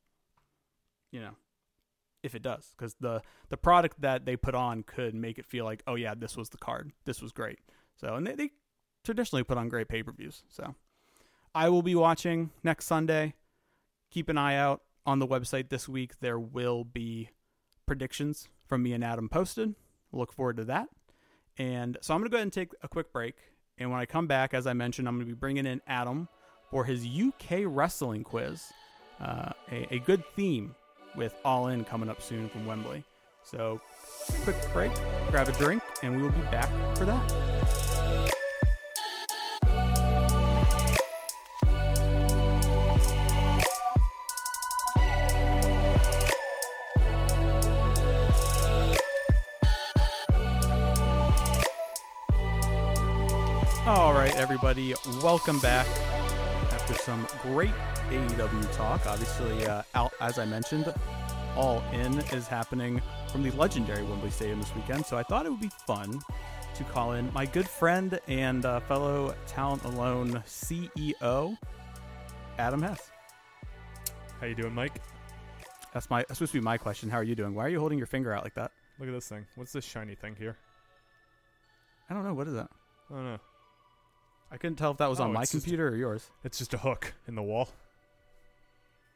[1.12, 1.32] you know,
[2.26, 2.74] if it does.
[2.78, 6.14] Because the the product that they put on could make it feel like, oh yeah,
[6.16, 7.60] this was the card, this was great.
[7.96, 8.50] So, and they, they
[9.04, 10.44] traditionally put on great pay per views.
[10.50, 10.76] So,
[11.54, 13.36] I will be watching next Sunday.
[14.12, 16.20] Keep an eye out on the website this week.
[16.20, 17.30] There will be
[17.86, 19.76] predictions from me and Adam posted.
[20.12, 20.90] Look forward to that.
[21.58, 23.36] And so I'm going to go ahead and take a quick break.
[23.78, 26.28] And when I come back, as I mentioned, I'm going to be bringing in Adam
[26.70, 28.72] for his UK wrestling quiz
[29.20, 30.76] uh, a, a good theme
[31.16, 33.04] with All In coming up soon from Wembley.
[33.44, 33.80] So,
[34.44, 34.92] quick break,
[35.30, 37.56] grab a drink, and we will be back for that.
[53.88, 55.86] All right, everybody, welcome back
[56.86, 57.74] after some great
[58.12, 59.08] AEW talk.
[59.08, 60.94] Obviously, uh, out, as I mentioned,
[61.56, 65.50] All In is happening from the legendary Wembley Stadium this weekend, so I thought it
[65.50, 66.22] would be fun
[66.76, 71.58] to call in my good friend and uh, fellow Talent Alone CEO,
[72.60, 73.10] Adam Hess.
[74.40, 75.02] How you doing, Mike?
[75.92, 77.10] That's my that's supposed to be my question.
[77.10, 77.56] How are you doing?
[77.56, 78.72] Why are you holding your finger out like that?
[79.00, 79.48] Look at this thing.
[79.56, 80.56] What's this shiny thing here?
[82.12, 82.36] I don't know.
[82.36, 82.70] What is that?
[83.10, 83.40] I don't know.
[84.52, 86.30] I couldn't tell if that was Oh, on my it's just- computer or yours.
[86.44, 87.70] It's just a hook in the wall.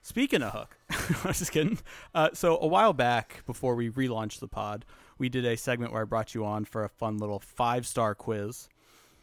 [0.02, 0.78] Speaking of Hook,
[1.26, 1.78] I'm just kidding.
[2.16, 4.86] Uh, so a while back, before we relaunched the pod,
[5.18, 8.16] we did a segment where I brought you on for a fun little five star
[8.16, 8.70] quiz.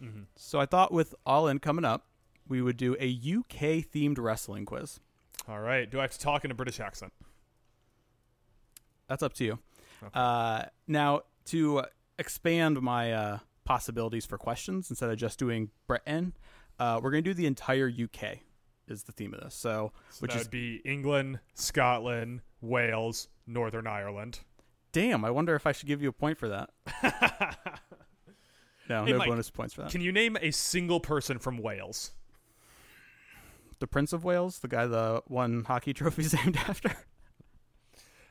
[0.02, 0.24] Mm-hmm.
[0.36, 2.04] So I thought with All In coming up,
[2.46, 5.00] we would do a UK themed wrestling quiz.
[5.48, 5.90] All right.
[5.90, 7.12] Do I have to talk in a British accent?
[9.08, 9.58] That's up to you.
[10.12, 11.84] Uh, now to
[12.18, 16.32] expand my uh, possibilities for questions, instead of just doing Britain,
[16.78, 18.38] uh, we're going to do the entire UK.
[18.88, 19.54] Is the theme of this?
[19.54, 24.38] So, So which would be England, Scotland, Wales, Northern Ireland.
[24.92, 25.24] damn.
[25.24, 26.70] I wonder if I should give you a point for that.
[28.88, 29.90] No, Hey, no Mike, bonus points for that.
[29.90, 32.12] Can you name a single person from Wales?
[33.80, 36.96] the Prince of Wales, the guy the one hockey trophies named after.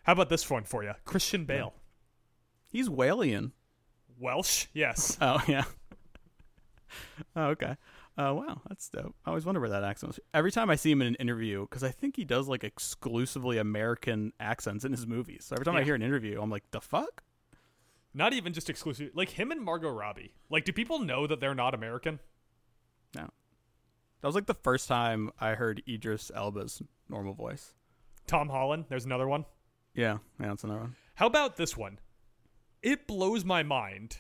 [0.04, 0.94] How about this one for you?
[1.04, 1.74] Christian Bale.
[2.70, 3.52] He's Walian.
[4.20, 4.68] Welsh?
[4.74, 5.18] Yes.
[5.22, 5.64] Oh yeah.
[7.36, 7.76] oh okay.
[8.18, 9.14] Uh, wow, that's dope.
[9.26, 10.20] I always wonder where that accent was.
[10.34, 13.58] Every time I see him in an interview, because I think he does like exclusively
[13.58, 15.44] American accents in his movies.
[15.46, 17.24] So every time I hear an interview, I'm like, the fuck?
[18.14, 19.12] Not even just exclusive.
[19.14, 20.34] Like him and Margot Robbie.
[20.50, 22.20] Like, do people know that they're not American?
[23.14, 23.30] No.
[24.22, 27.74] That was like the first time I heard Idris Elba's normal voice.
[28.28, 28.86] Tom Holland.
[28.88, 29.44] There's another one.
[29.94, 30.96] Yeah, yeah, that's another one.
[31.16, 32.00] How about this one?
[32.86, 34.18] It blows my mind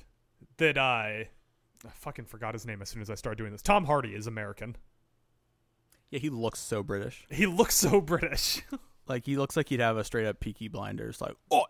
[0.57, 1.29] that I,
[1.85, 3.61] I fucking forgot his name as soon as I started doing this.
[3.61, 4.75] Tom Hardy is American.
[6.09, 7.27] Yeah, he looks so British.
[7.29, 8.63] He looks so British.
[9.07, 11.21] Like he looks like he'd have a straight up Peaky Blinders.
[11.21, 11.65] Like, oh,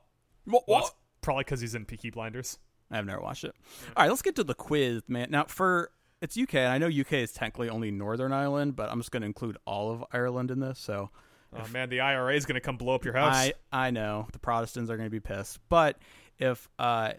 [0.46, 0.96] what, Well, what?
[1.20, 2.60] probably because he's in Peaky Blinders.
[2.90, 3.54] I've never watched it.
[3.98, 5.28] All right, let's get to the quiz, man.
[5.32, 9.00] Now, for it's UK, and I know UK is technically only Northern Ireland, but I'm
[9.00, 10.80] just going to include all of Ireland in this.
[10.80, 11.10] So
[11.58, 13.36] Oh man, the IRA is gonna come blow up your house.
[13.36, 15.98] I I know the Protestants are going to be pissed, but
[16.40, 17.14] if uh,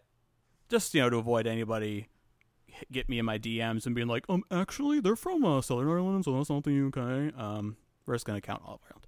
[0.68, 2.08] just you know to avoid anybody
[2.92, 6.24] get me in my DMs and being like, um, actually they're from uh, Southern Ireland,
[6.24, 7.38] so that's not the UK.
[7.40, 7.76] Um,
[8.06, 9.06] we're just going to count all Ireland.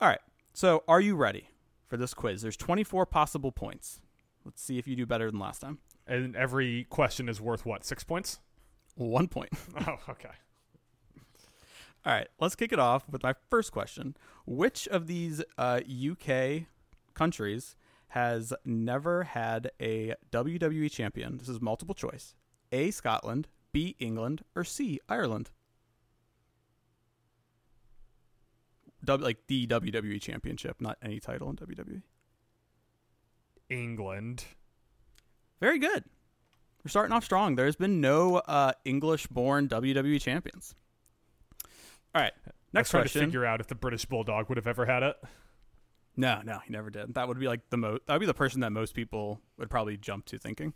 [0.00, 0.20] All right,
[0.52, 1.48] so are you ready
[1.86, 2.42] for this quiz?
[2.42, 4.00] There's 24 possible points.
[4.44, 5.78] Let's see if you do better than last time.
[6.06, 7.84] and every question is worth what?
[7.84, 8.40] Six points?
[8.94, 9.50] One point.
[9.86, 10.30] Oh, okay.
[12.04, 14.16] All right, let's kick it off with my first question.
[14.46, 16.66] Which of these uh, UK
[17.14, 17.74] countries
[18.08, 21.38] has never had a WWE champion?
[21.38, 22.34] This is multiple choice.
[22.72, 22.90] A.
[22.90, 23.96] Scotland, B.
[23.98, 25.00] England, or C.
[25.08, 25.50] Ireland?
[29.04, 32.02] W- like the WWE championship, not any title in WWE.
[33.68, 34.44] England.
[35.60, 36.04] Very good.
[36.84, 37.56] We're starting off strong.
[37.56, 40.74] There's been no uh, English-born WWE champions.
[42.14, 43.20] All right, I was next trying question.
[43.22, 45.16] to figure out if the British Bulldog would have ever had it.
[46.16, 47.14] No, no, he never did.
[47.14, 48.06] That would be like the most.
[48.06, 50.72] That would be the person that most people would probably jump to thinking.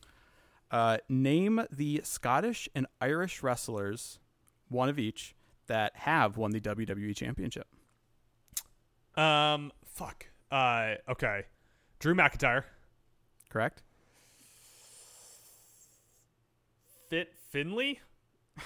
[0.70, 4.18] Uh, name the Scottish and Irish wrestlers,
[4.68, 5.34] one of each,
[5.66, 7.66] that have won the WWE Championship.
[9.16, 10.26] Um, fuck.
[10.50, 11.44] Uh, okay.
[11.98, 12.64] Drew McIntyre.
[13.48, 13.82] Correct?
[17.08, 18.00] Fit Finlay.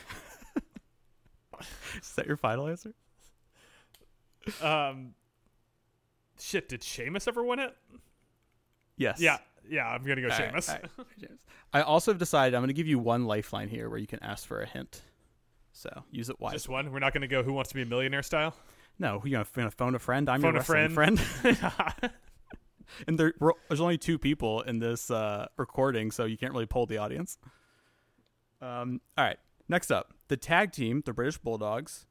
[2.00, 2.92] Is that your final answer?
[4.60, 5.14] Um,
[6.40, 6.68] shit.
[6.68, 7.76] Did Sheamus ever win it?
[8.96, 9.20] Yes.
[9.20, 9.88] Yeah, yeah.
[9.88, 10.68] I'm gonna go All right, Sheamus.
[10.68, 10.90] all right.
[11.20, 11.38] Sheamus.
[11.72, 14.22] I also have decided I'm going to give you one lifeline here where you can
[14.22, 15.02] ask for a hint.
[15.72, 16.56] So use it wisely.
[16.56, 16.92] Just one.
[16.92, 18.54] We're not gonna go Who Wants to Be a Millionaire style.
[18.98, 20.28] No, you're going to phone a friend.
[20.28, 21.18] I'm gonna Phone your a friend.
[21.18, 21.58] friend.
[23.08, 23.32] and there,
[23.68, 27.38] there's only two people in this uh, recording, so you can't really poll the audience.
[28.62, 32.06] Um, all right, next up, the tag team, the British Bulldogs,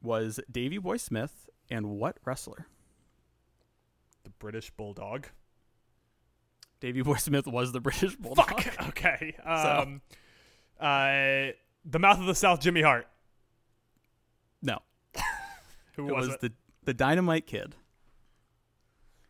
[0.00, 2.66] was Davey Boy Smith and what wrestler?
[4.38, 5.26] British Bulldog.
[6.80, 8.62] Davey Boy Smith was the British Bulldog.
[8.62, 8.88] Fuck.
[8.88, 9.36] Okay.
[9.44, 10.00] Um,
[10.80, 11.52] uh,
[11.84, 13.08] the Mouth of the South, Jimmy Hart.
[14.62, 14.78] No,
[15.96, 16.40] Who was, was it?
[16.40, 16.52] the
[16.84, 17.74] the Dynamite Kid.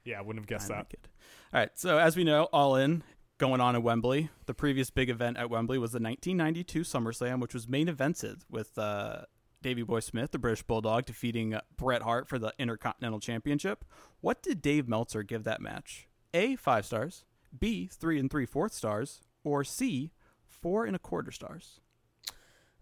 [0.05, 0.91] Yeah, I wouldn't have guessed that.
[0.91, 1.09] Kid.
[1.53, 1.71] All right.
[1.75, 3.03] So as we know, All In
[3.39, 4.31] going on at Wembley.
[4.47, 8.77] The previous big event at Wembley was the 1992 SummerSlam, which was main evented with
[8.77, 9.23] uh,
[9.63, 13.85] Davey Boy Smith, the British Bulldog, defeating Bret Hart for the Intercontinental Championship.
[14.21, 16.09] What did Dave Meltzer give that match?
[16.33, 16.57] A.
[16.57, 17.25] Five stars.
[17.59, 17.89] B.
[17.93, 19.21] Three and three fourth stars.
[19.45, 20.13] Or C.
[20.47, 21.81] Four and a quarter stars.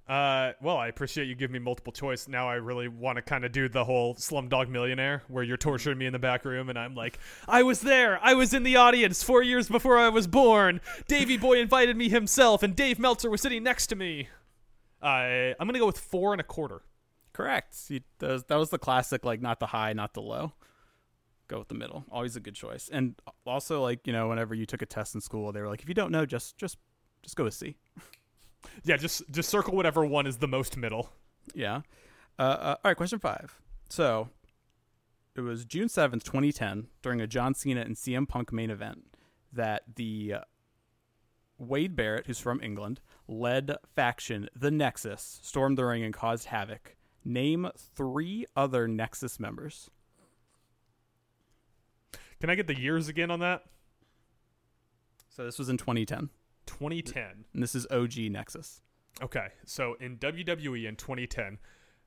[0.09, 2.29] Uh, well, I appreciate you giving me multiple choice.
[2.29, 5.99] Now I really want to kind of do the whole Slumdog Millionaire, where you're torturing
[5.99, 8.77] me in the back room, and I'm like, I was there, I was in the
[8.77, 10.81] audience four years before I was born.
[11.09, 14.29] Davey Boy invited me himself, and Dave Meltzer was sitting next to me.
[15.03, 16.83] I I'm gonna go with four and a quarter.
[17.33, 17.77] Correct.
[17.89, 20.55] You, that, was, that was the classic, like not the high, not the low.
[21.49, 22.07] Go with the middle.
[22.11, 22.89] Always a good choice.
[22.91, 25.83] And also, like you know, whenever you took a test in school, they were like,
[25.83, 26.79] if you don't know, just just
[27.23, 27.77] just go with C.
[28.83, 31.11] Yeah, just just circle whatever one is the most middle.
[31.55, 31.83] Yeah.
[32.37, 32.97] Uh, uh, all right.
[32.97, 33.61] Question five.
[33.89, 34.29] So,
[35.37, 39.05] it was June seventh, twenty ten, during a John Cena and CM Punk main event,
[39.53, 40.41] that the uh,
[41.59, 46.97] Wade Barrett, who's from England, led faction the Nexus stormed the ring and caused havoc.
[47.25, 49.91] Name three other Nexus members.
[52.41, 53.63] Can I get the years again on that?
[55.29, 56.31] So this was in 2010,
[56.67, 57.45] 2010.
[57.53, 58.81] and this is OG Nexus.
[59.23, 61.59] Okay, so in WWE in 2010,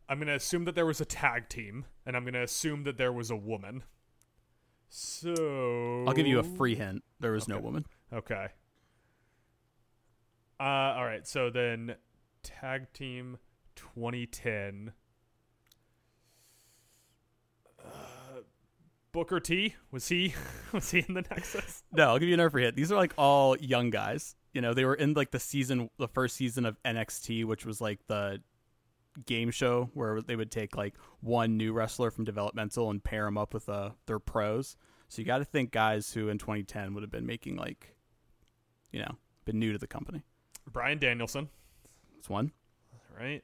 [0.07, 2.83] I'm going to assume that there was a tag team, and I'm going to assume
[2.83, 3.83] that there was a woman.
[4.89, 6.05] So.
[6.07, 7.03] I'll give you a free hint.
[7.19, 7.85] There was no woman.
[8.13, 8.47] Okay.
[10.59, 10.63] Uh,
[10.97, 11.95] all right, so then
[12.43, 13.37] tag team
[13.75, 14.91] 2010.
[17.79, 17.89] Uh,
[19.13, 20.33] Booker T was he
[20.73, 21.83] was he in the Nexus?
[21.93, 22.75] No, I'll give you another free hint.
[22.75, 24.35] These are like all young guys.
[24.53, 27.79] You know, they were in like the season, the first season of NXT, which was
[27.79, 28.41] like the
[29.25, 33.37] game show where they would take like one new wrestler from developmental and pair them
[33.37, 34.75] up with uh, their pros.
[35.07, 37.95] So you got to think guys who in 2010 would have been making like,
[38.91, 40.23] you know, been new to the company.
[40.71, 41.49] Bryan Danielson,
[42.15, 42.51] That's one.
[43.19, 43.43] right?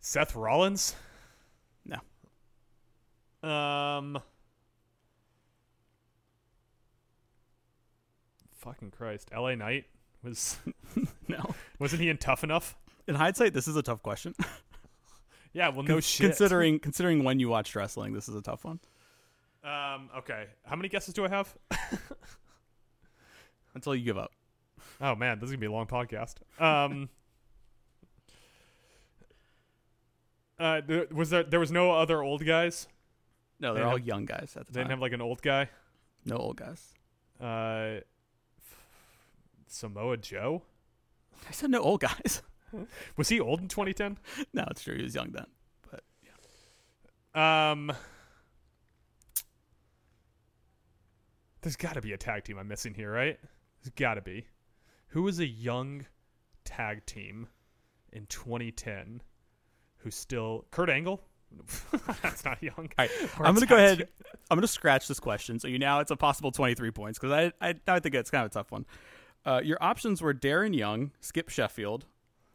[0.00, 0.94] Seth Rollins.
[1.84, 1.98] No.
[3.48, 4.18] Um.
[8.58, 9.56] Fucking Christ, L.A.
[9.56, 9.86] Knight
[10.22, 10.58] was
[11.28, 11.54] No.
[11.78, 12.76] wasn't he in Tough Enough?
[13.08, 14.34] In hindsight, this is a tough question.
[15.52, 16.26] Yeah, well, no Con- shit.
[16.28, 18.78] Considering considering when you watched wrestling, this is a tough one.
[19.64, 20.08] Um.
[20.18, 20.44] Okay.
[20.64, 21.52] How many guesses do I have?
[23.74, 24.30] Until you give up.
[25.00, 26.34] Oh man, this is gonna be a long podcast.
[26.58, 27.08] Um.
[30.58, 32.86] uh, there, was there there was no other old guys?
[33.58, 34.84] No, they're They all have- young guys at the They time.
[34.84, 35.68] didn't have like an old guy.
[36.24, 36.92] no old guys.
[37.40, 38.00] Uh,
[39.66, 40.62] Samoa Joe
[41.48, 42.42] I said no old guys.
[43.16, 44.18] was he old in 2010?
[44.52, 44.96] no, it's true.
[44.96, 45.46] He was young then.
[45.90, 47.90] But Um,
[51.62, 53.38] there's got to be a tag team I'm missing here, right?
[53.82, 54.46] There's got to be.
[55.10, 56.06] Who was a young
[56.64, 57.48] tag team
[58.12, 59.22] in 2010
[59.98, 61.22] who's still Kurt Angle?
[62.22, 62.88] That's not young.
[62.96, 63.98] Right, I'm gonna go ahead.
[63.98, 64.06] team.
[64.50, 65.58] I'm gonna scratch this question.
[65.58, 68.44] So you now it's a possible 23 points because I, I I think it's kind
[68.44, 68.86] of a tough one.
[69.44, 72.06] Uh, your options were Darren Young, Skip Sheffield,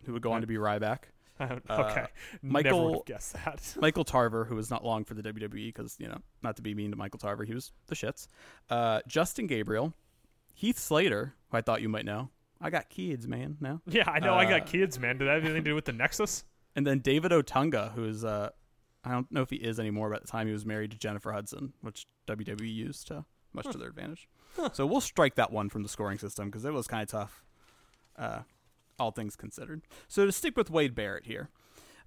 [0.05, 0.99] who would go on to be Ryback,
[1.41, 2.07] okay, Uh, never
[2.41, 3.75] Michael- guessed that.
[3.81, 6.73] Michael Tarver, who was not long for the WWE because you know not to be
[6.73, 8.27] mean to Michael Tarver, he was the shits.
[8.69, 9.93] Uh, Justin Gabriel,
[10.53, 12.29] Heath Slater, who I thought you might know.
[12.61, 13.57] I got kids, man.
[13.59, 14.33] Now, Yeah, I know.
[14.33, 15.17] I Uh, got kids, man.
[15.17, 16.43] Did that have anything to do with the Nexus?
[16.75, 18.49] and then David Otunga, who is uh,
[19.03, 20.97] I don't know if he is anymore, but at the time he was married to
[20.97, 24.27] Jennifer Hudson, which WWE used to much to their advantage.
[24.73, 27.43] So we'll strike that one from the scoring system because it was kind of tough,
[28.17, 28.39] uh,
[28.99, 29.81] all things considered.
[30.07, 31.49] So to stick with Wade Barrett here,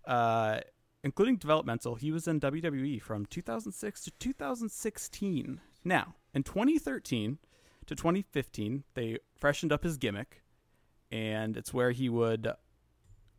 [0.07, 0.61] uh,
[1.05, 5.61] including developmental, he was in WWE from 2006 to 2016.
[5.85, 7.39] Now, in 2013
[7.89, 10.43] to 2015, they freshened up his gimmick,
[11.11, 12.53] and it's where he would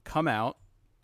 [0.03, 0.57] come out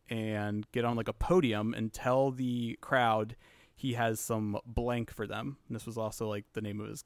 [0.10, 3.36] and get on like a podium and tell the crowd
[3.76, 5.58] he has some blank for them.
[5.68, 7.04] And this was also like the name of his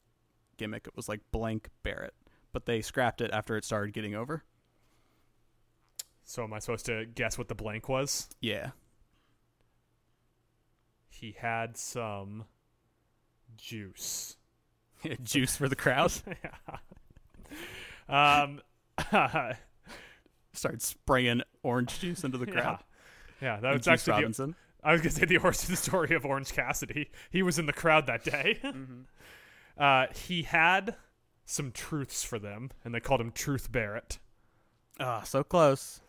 [0.57, 0.87] gimmick.
[0.87, 2.13] It was like Blank Barrett,
[2.51, 4.43] but they scrapped it after it started getting over.
[6.23, 8.29] So am I supposed to guess what the blank was?
[8.39, 8.71] Yeah.
[11.09, 12.45] He had some
[13.57, 14.37] juice.
[15.23, 16.11] Juice for the crowd.
[18.09, 18.61] Um,
[20.53, 22.79] Started spraying orange juice into the crowd.
[23.39, 24.13] yeah, that was actually.
[24.13, 24.55] The, Robinson.
[24.83, 27.11] I was gonna say the origin story of Orange Cassidy.
[27.29, 28.59] He was in the crowd that day.
[29.77, 30.95] uh, he had
[31.45, 34.17] some truths for them, and they called him Truth Barrett.
[34.99, 36.01] Ah, so close.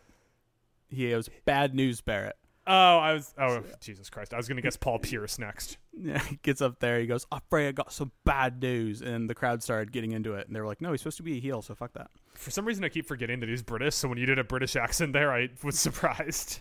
[0.89, 2.37] He was bad news Barrett.
[2.67, 3.35] Oh, I was.
[3.39, 4.33] Oh, Jesus Christ!
[4.33, 5.77] I was gonna guess Paul Pierce next.
[6.29, 7.01] He gets up there.
[7.01, 10.35] He goes, "I'm afraid I got some bad news," and the crowd started getting into
[10.35, 10.47] it.
[10.47, 12.51] And they were like, "No, he's supposed to be a heel, so fuck that." For
[12.51, 13.97] some reason, I keep forgetting that he's British.
[13.97, 16.61] So when you did a British accent there, I was surprised.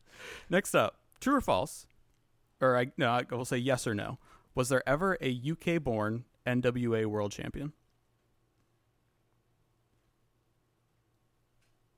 [0.50, 1.86] Next up, true or false?
[2.60, 4.18] Or I no, I will say yes or no.
[4.54, 7.72] Was there ever a UK-born NWA World Champion?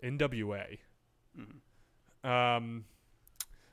[0.02, 0.78] NWA.
[2.24, 2.84] Um,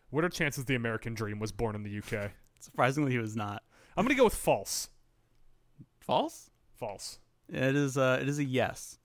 [0.10, 2.32] what are chances the American Dream was born in the UK?
[2.60, 3.64] Surprisingly, he was not.
[3.96, 4.90] I'm gonna go with false.
[6.00, 6.50] False?
[6.78, 7.20] False.
[7.48, 7.98] It is.
[7.98, 8.98] Uh, it is a yes.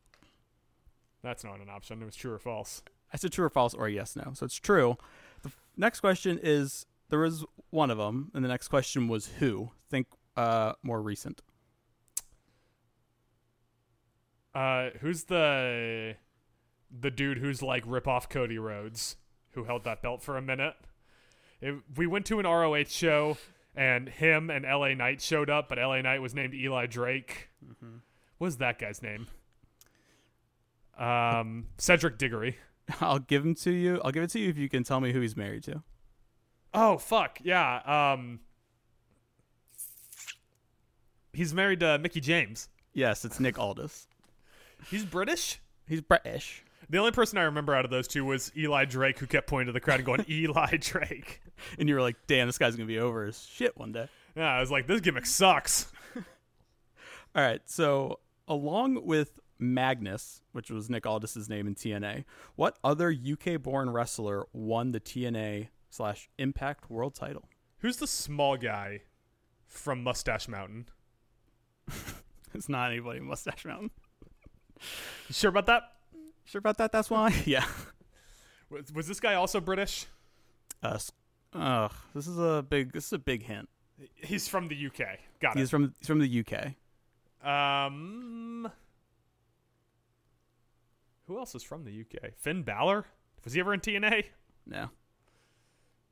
[1.23, 2.03] That's not an option.
[2.03, 2.83] It was true or false.
[3.13, 4.33] I said true or false or yes no.
[4.35, 4.97] So it's true.
[5.43, 9.71] The next question is there was one of them, and the next question was who.
[9.89, 11.43] Think uh, more recent.
[14.55, 16.17] Uh, who's the
[16.91, 19.17] the dude who's like rip off Cody Rhodes,
[19.53, 20.75] who held that belt for a minute?
[21.61, 23.37] It, we went to an ROH show,
[23.75, 27.49] and him and LA Knight showed up, but LA Knight was named Eli Drake.
[28.39, 29.27] What was that guy's name?
[30.99, 32.59] Um, Cedric Diggory.
[33.01, 34.01] I'll give him to you.
[34.05, 35.83] I'll give it to you if you can tell me who he's married to.
[36.73, 38.13] Oh fuck yeah.
[38.15, 38.41] Um,
[41.33, 42.69] he's married to Mickie James.
[42.93, 44.07] Yes, it's Nick Aldis.
[44.91, 45.61] He's British.
[45.87, 46.64] He's British.
[46.91, 49.67] The only person I remember out of those two was Eli Drake, who kept pointing
[49.67, 51.41] to the crowd and going, "Eli Drake."
[51.79, 54.09] And you were like, damn, this guy's going to be over as shit one day.
[54.37, 56.23] Yeah, I was like, "This gimmick sucks." All
[57.43, 57.61] right.
[57.67, 62.25] So, along with Magnus, which was Nick Aldis's name in TNA,
[62.57, 67.49] what other UK born wrestler won the TNA slash Impact World title?
[67.79, 69.03] Who's the small guy
[69.67, 70.89] from Mustache Mountain?
[72.55, 73.91] It's not anybody in Mustache Mountain.
[74.81, 75.83] You sure about that?
[76.45, 76.93] Sure about that?
[76.93, 77.35] That's why?
[77.47, 77.65] yeah.
[78.71, 80.07] Was, was this guy also British?
[80.83, 81.13] Uh, s-
[81.55, 82.93] ugh, this is a big.
[82.93, 83.69] This is a big hint.
[84.17, 85.19] He's from the UK.
[85.41, 85.71] Got He's it.
[85.71, 86.75] from he's from the UK.
[87.49, 88.71] Um,
[91.27, 92.33] who else is from the UK?
[92.37, 93.05] Finn Balor.
[93.45, 94.25] Was he ever in TNA?
[94.67, 94.89] No.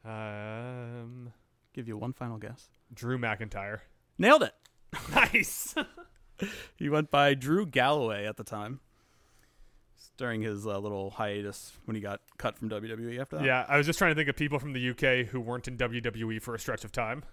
[0.04, 1.32] Um,
[1.74, 2.68] Give you one final guess.
[2.92, 3.80] Drew McIntyre.
[4.18, 4.54] Nailed it.
[5.14, 5.74] Nice.
[6.76, 8.80] He went by Drew Galloway at the time.
[10.22, 13.44] During his uh, little hiatus when he got cut from WWE after that.
[13.44, 15.76] yeah, I was just trying to think of people from the UK who weren't in
[15.76, 17.24] WWE for a stretch of time.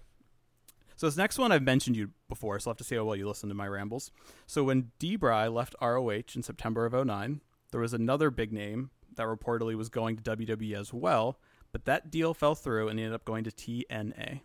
[0.96, 3.14] So this next one I've mentioned you before, so I'll have to see how well
[3.14, 4.10] you listen to my rambles.
[4.48, 9.28] So when Debray left ROH in September of 09, there was another big name that
[9.28, 11.38] reportedly was going to WWE as well,
[11.70, 14.40] but that deal fell through and he ended up going to TNA.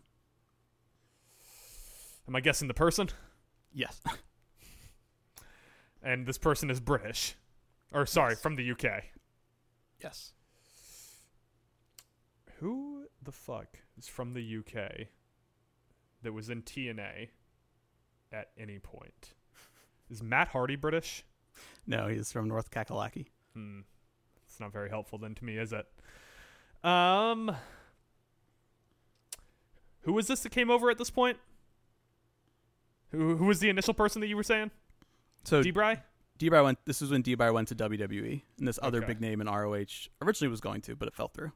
[2.27, 3.09] Am I guessing the person?
[3.73, 3.99] Yes.
[6.05, 7.35] And this person is British.
[7.95, 9.05] Or, sorry, from the UK.
[10.03, 10.33] yes.
[12.59, 15.07] Who the fuck is from the UK
[16.21, 17.29] that was in TNA
[18.33, 19.33] at any point?
[20.09, 21.23] Is Matt Hardy British?
[21.87, 23.27] No, he's from North Kakalaki.
[23.53, 23.79] Hmm.
[24.45, 25.85] It's not very helpful then to me, is it?
[26.83, 27.55] Um
[30.01, 31.37] Who was this that came over at this point?
[33.11, 34.71] Who who was the initial person that you were saying?
[35.45, 36.01] So Debray?
[36.39, 36.79] Debray went.
[36.85, 39.07] This was when Debray went to WWE, and this other Okay.
[39.07, 41.51] big name in ROH originally was going to, but it fell through.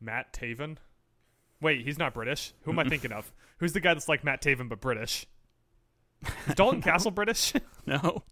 [0.00, 0.76] Matt Taven?
[1.60, 2.52] Wait, he's not British.
[2.62, 3.32] Who am I thinking of?
[3.58, 5.26] Who's the guy that's like Matt Taven but British?
[6.46, 7.52] Is Dalton Castle British?
[7.86, 8.22] No,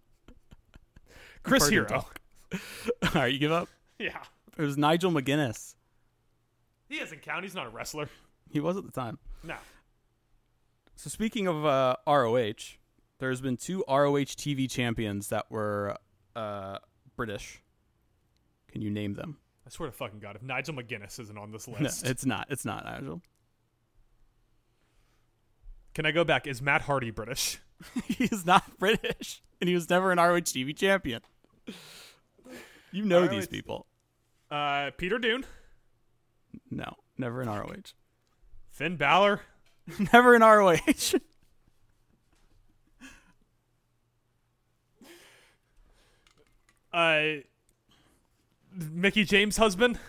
[1.42, 2.05] Chris Hero.
[2.53, 3.68] All right, you give up.
[3.99, 4.22] Yeah.
[4.57, 5.74] It was Nigel McGuinness.
[6.88, 7.42] He doesn't count.
[7.44, 8.09] He's not a wrestler.
[8.51, 9.18] He was at the time.
[9.42, 9.57] No.
[10.96, 12.76] So speaking of uh, ROH,
[13.18, 15.96] there's been two ROH TV champions that were
[16.36, 16.78] uh,
[17.16, 17.62] British.
[18.70, 19.38] Can you name them?
[19.66, 22.46] I swear to fucking God, if Nigel McGuinness isn't on this No, list, it's not.
[22.50, 23.20] It's not Nigel.
[25.94, 26.46] can I go back?
[26.46, 27.58] Is Matt Hardy British?
[28.04, 31.20] He's not British, and he was never an ROH TV champion.
[32.92, 33.86] You know ROH these people.
[34.50, 35.44] Uh, Pete Dunne,
[36.70, 37.92] No, never in ROH.
[38.70, 39.42] Finn Balor,
[40.12, 40.76] never in ROH.
[46.99, 47.42] Uh,
[48.72, 49.99] Mickie James' husband.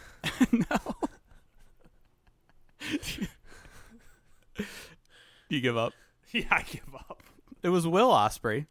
[0.52, 0.78] No.
[5.50, 5.94] you give up.
[6.32, 7.22] Yeah, I give up.
[7.62, 8.66] It was Will Ospreay.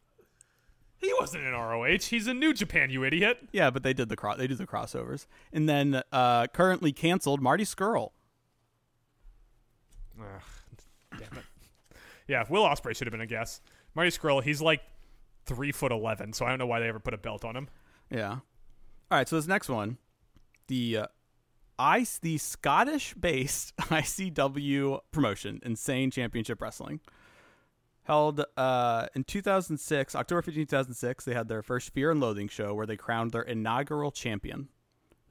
[0.99, 1.99] He wasn't in ROH.
[2.03, 3.39] He's in New Japan, you idiot.
[3.53, 5.27] Yeah, but they did the cro- they do the crossovers.
[5.53, 8.11] And then uh, currently canceled Marty Scurll.
[10.21, 10.27] Ugh,
[11.13, 11.45] damn it.
[12.27, 13.61] Yeah, Will Ospreay should have been a guess.
[13.95, 14.83] Marty Scurll, he's like
[15.47, 17.69] three foot eleven, so I don't know why they ever put a belt on him.
[18.11, 18.39] Yeah.
[19.11, 19.99] All right, so this next one
[20.67, 21.07] the uh,
[21.79, 27.01] I the Scottish-based ICW promotion, Insane Championship Wrestling,
[28.03, 31.25] held uh, in 2006, October 15, 2006.
[31.25, 34.69] They had their first Fear and Loathing show where they crowned their inaugural champion.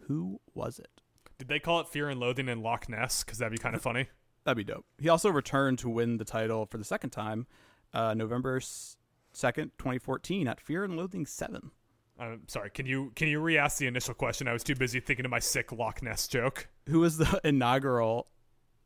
[0.07, 1.01] Who was it?
[1.37, 3.23] Did they call it Fear and Loathing in Loch Ness?
[3.23, 4.07] Because that'd be kind of funny.
[4.43, 4.85] That'd be dope.
[4.97, 7.47] He also returned to win the title for the second time,
[7.93, 8.61] uh, November
[9.33, 11.71] second, 2014, at Fear and Loathing Seven.
[12.19, 12.69] I'm sorry.
[12.71, 14.47] Can you can you re-ask the initial question?
[14.47, 16.67] I was too busy thinking of my sick Loch Ness joke.
[16.89, 18.27] Who was the inaugural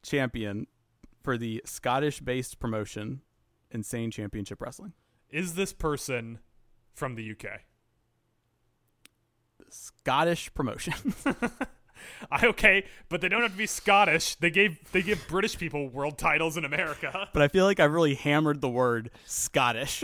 [0.03, 0.67] champion
[1.23, 3.21] for the Scottish-based promotion
[3.69, 4.93] Insane Championship Wrestling?
[5.29, 6.39] Is this person
[6.93, 7.61] from the UK?
[9.69, 10.93] Scottish promotion.
[12.31, 14.35] I okay, but they don't have to be Scottish.
[14.35, 17.29] They gave they give British people world titles in America.
[17.33, 20.03] but I feel like I really hammered the word Scottish.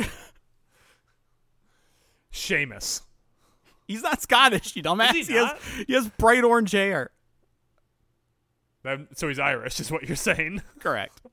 [2.29, 3.01] Sheamus.
[3.87, 5.15] He's not Scottish, you dumbass.
[5.15, 5.59] Is he has not?
[5.87, 7.11] he has bright orange hair.
[8.85, 10.61] Um, so he's Irish, is what you're saying.
[10.79, 11.21] Correct.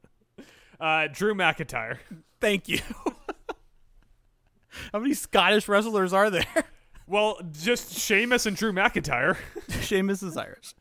[0.80, 1.98] Uh, Drew McIntyre.
[2.40, 2.80] Thank you.
[4.92, 6.44] How many Scottish wrestlers are there?
[7.06, 9.36] Well, just Sheamus and Drew McIntyre.
[9.82, 10.74] Sheamus is Irish.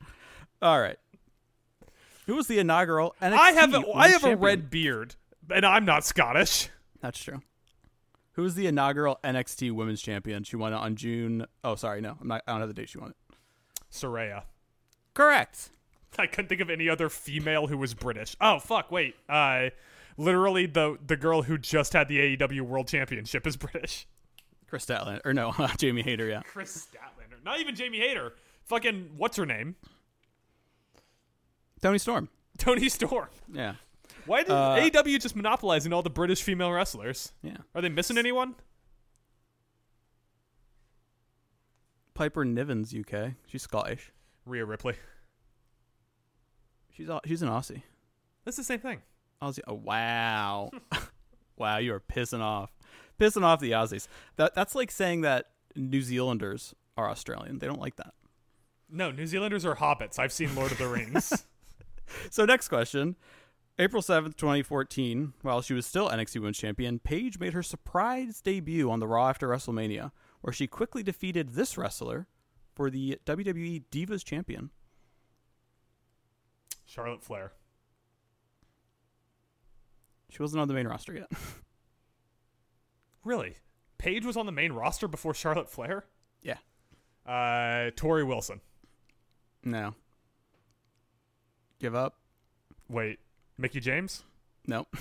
[0.61, 0.97] All right.
[2.27, 5.15] Who was the inaugural NXT I have a, I have a red beard,
[5.53, 6.69] and I'm not Scottish.
[7.01, 7.41] That's true.
[8.33, 10.43] Who was the inaugural NXT Women's Champion?
[10.43, 11.45] She won it on June.
[11.63, 12.43] Oh, sorry, no, I'm not.
[12.47, 13.15] I don't have the date she won it.
[13.91, 14.43] Saraya.
[15.13, 15.69] Correct.
[16.17, 18.35] I couldn't think of any other female who was British.
[18.41, 19.15] Oh fuck, wait.
[19.29, 19.69] Uh
[20.17, 24.07] literally the the girl who just had the AEW World Championship is British.
[24.67, 26.27] Kris Statlander, or no, Jamie Hayter.
[26.27, 27.43] Yeah, Kris Statlander.
[27.43, 28.33] Not even Jamie Hayter.
[28.65, 29.75] Fucking what's her name?
[31.81, 32.29] Toni Storm.
[32.57, 33.27] Toni Storm.
[33.51, 33.75] Yeah,
[34.25, 37.33] Why did Uh, AEW just monopolizing all the British female wrestlers?
[37.41, 37.57] yeah.
[37.75, 38.55] Are they missing anyone?
[42.13, 43.33] Piper Nivens, UK.
[43.47, 44.11] She's Scottish.
[44.45, 44.95] Rhea Ripley.
[46.91, 47.81] She's she's an Aussie.
[48.45, 49.01] That's the same thing.
[49.41, 49.61] Aussie.
[49.67, 50.69] Oh wow,
[51.57, 51.77] wow!
[51.77, 52.71] You are pissing off,
[53.19, 54.07] pissing off the Aussies.
[54.35, 57.57] That that's like saying that New Zealanders are Australian.
[57.59, 58.13] They don't like that.
[58.91, 60.19] No, New Zealanders are hobbits.
[60.19, 61.45] I've seen Lord of the Rings.
[62.29, 63.15] So next question.
[63.79, 68.89] April 7th, 2014, while she was still NXT Women's Champion, Paige made her surprise debut
[68.91, 70.11] on the Raw after WrestleMania,
[70.41, 72.27] where she quickly defeated this wrestler
[72.75, 74.69] for the WWE Divas Champion.
[76.85, 77.53] Charlotte Flair.
[80.29, 81.29] She wasn't on the main roster yet.
[83.25, 83.55] Really?
[83.99, 86.03] Paige was on the main roster before Charlotte Flair?
[86.41, 86.57] yeah.
[87.25, 88.59] Uh Torrie Wilson.
[89.63, 89.95] No.
[91.79, 92.17] Give up?
[92.89, 93.19] Wait,
[93.63, 94.23] Mickie James?
[94.67, 94.85] No.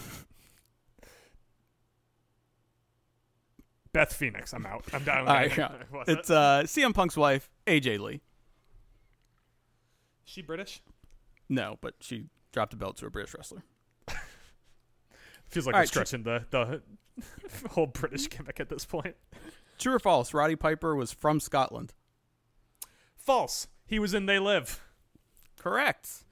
[3.93, 4.55] Beth Phoenix.
[4.55, 4.85] I'm out.
[4.93, 5.27] I'm down.
[5.27, 5.73] All right, yeah.
[6.07, 6.37] It's it?
[6.37, 8.21] uh, CM Punk's wife, AJ Lee.
[10.25, 10.81] she British?
[11.49, 13.65] No, but she dropped a belt to a British wrestler.
[15.49, 16.81] Feels like All we're right, tr- stretching the the
[17.71, 19.17] whole British gimmick at this point.
[19.79, 20.33] True or false?
[20.33, 21.93] Roddy Piper was from Scotland.
[23.17, 23.67] False.
[23.87, 24.81] He was in They Live.
[25.59, 26.23] Correct.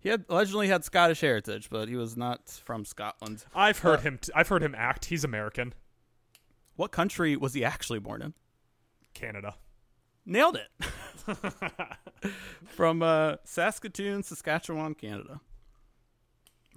[0.00, 3.44] He had allegedly had Scottish heritage, but he was not from Scotland.
[3.54, 4.18] I've heard Uh, him.
[4.18, 5.06] T- I've heard him act.
[5.06, 5.74] He's American.
[6.76, 8.34] What country was he actually born in?
[9.14, 9.56] Canada.
[10.24, 10.68] Nailed it.
[12.66, 15.40] from uh, Saskatoon, Saskatchewan, Canada.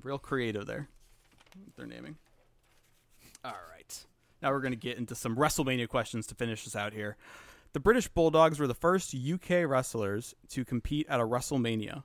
[0.02, 0.88] Real creative there.
[1.78, 2.18] Their naming.
[3.46, 4.06] All right.
[4.42, 7.18] Now we're going to get into some WrestleMania questions to finish this out here.
[7.74, 12.04] The British Bulldogs were the first UK wrestlers to compete at a WrestleMania,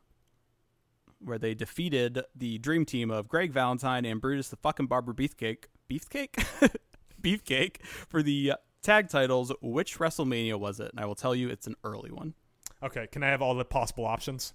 [1.20, 5.64] where they defeated the dream team of Greg Valentine and Brutus the fucking Barber Beefcake.
[5.90, 6.74] Beefcake?
[7.22, 9.52] Beefcake for the tag titles.
[9.62, 10.90] Which WrestleMania was it?
[10.90, 12.34] And I will tell you it's an early one.
[12.82, 13.06] Okay.
[13.10, 14.54] Can I have all the possible options?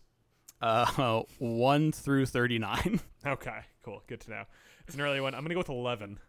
[0.62, 2.99] Uh, 1 through 39.
[3.26, 3.59] Okay.
[3.84, 4.01] Cool.
[4.07, 4.43] Good to know.
[4.88, 5.36] It's an early one.
[5.36, 6.20] I'm gonna go with 11.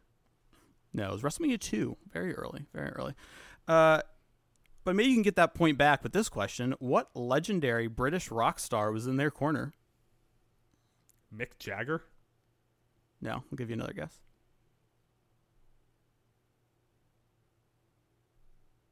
[0.93, 1.97] No, it was WrestleMania 2.
[2.13, 2.67] Very early.
[2.75, 3.15] Very early.
[3.67, 4.03] Uh,
[4.85, 6.75] but maybe you can get that point back with this question.
[6.81, 9.73] What legendary British rock star was in their corner?
[11.37, 12.03] Mick Jagger.
[13.21, 14.19] No, I'll give you another guess.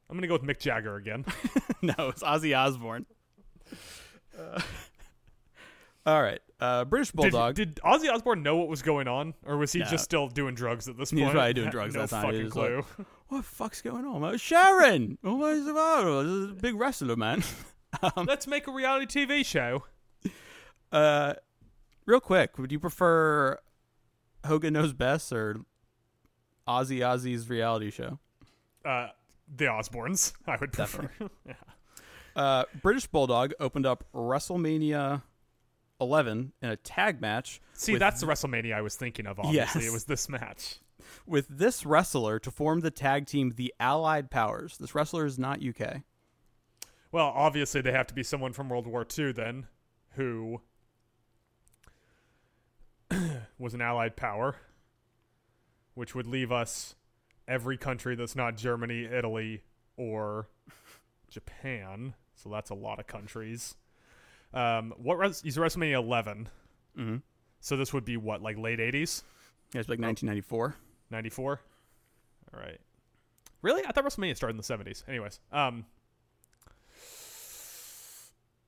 [0.09, 1.25] I'm gonna go with Mick Jagger again.
[1.83, 3.07] no, it's Ozzy Osbourne.
[4.37, 4.61] Uh,
[6.05, 6.41] all right.
[6.59, 7.55] Uh, British Bulldog.
[7.55, 9.85] did Ozzy Osbourne know what was going on, or was he No.
[9.87, 11.27] just still doing drugs at this He point?
[11.27, 12.25] was probably doing drugs no that time.
[12.35, 12.67] He fucking was like-
[12.97, 13.07] clue.
[13.29, 14.21] what the fuck's going on?
[14.21, 14.37] man?
[14.39, 15.19] Sharon!
[15.23, 16.23] What is about?
[16.25, 17.43] This is a big wrestler, man.
[18.17, 19.85] Let's make a reality TV show.
[20.93, 21.35] Uh,
[22.11, 23.59] real quick, would you prefer
[24.45, 25.61] Hogan Knows Best or
[26.69, 28.19] Ozzy Ozzy's reality show?
[28.85, 29.09] Uh,
[29.55, 31.11] the Osbournes, I would prefer.
[31.47, 31.55] yeah.
[32.35, 35.23] Uh, British Bulldog opened up WrestleMania
[36.01, 37.61] 11 in a tag match.
[37.75, 39.39] See, that's the WrestleMania I was thinking of.
[39.39, 39.91] Obviously, Yes.
[39.91, 40.81] it was this match.
[41.27, 44.79] with this wrestler to form the tag team, the Allied Powers.
[44.79, 46.03] This wrestler is not UK.
[47.13, 49.67] Well, obviously, they have to be someone from World War II then,
[50.13, 50.61] who
[53.61, 54.57] was an Allied power,
[55.95, 56.95] which would leave us
[57.47, 59.63] every country that's not Germany, Italy,
[59.97, 60.49] or
[61.31, 62.15] Japan.
[62.35, 63.75] So that's a lot of countries.
[64.55, 66.49] Um, what res- is WrestleMania 11?
[66.99, 67.17] Mm-hmm.
[67.61, 69.23] So this would be what, like late 80s,
[69.75, 70.75] Yeah, it's like 1994.
[71.11, 71.61] 94?
[72.55, 72.81] All right.
[73.63, 73.85] Really?
[73.87, 75.07] I thought WrestleMania started in the 70s.
[75.07, 75.85] Anyways, um,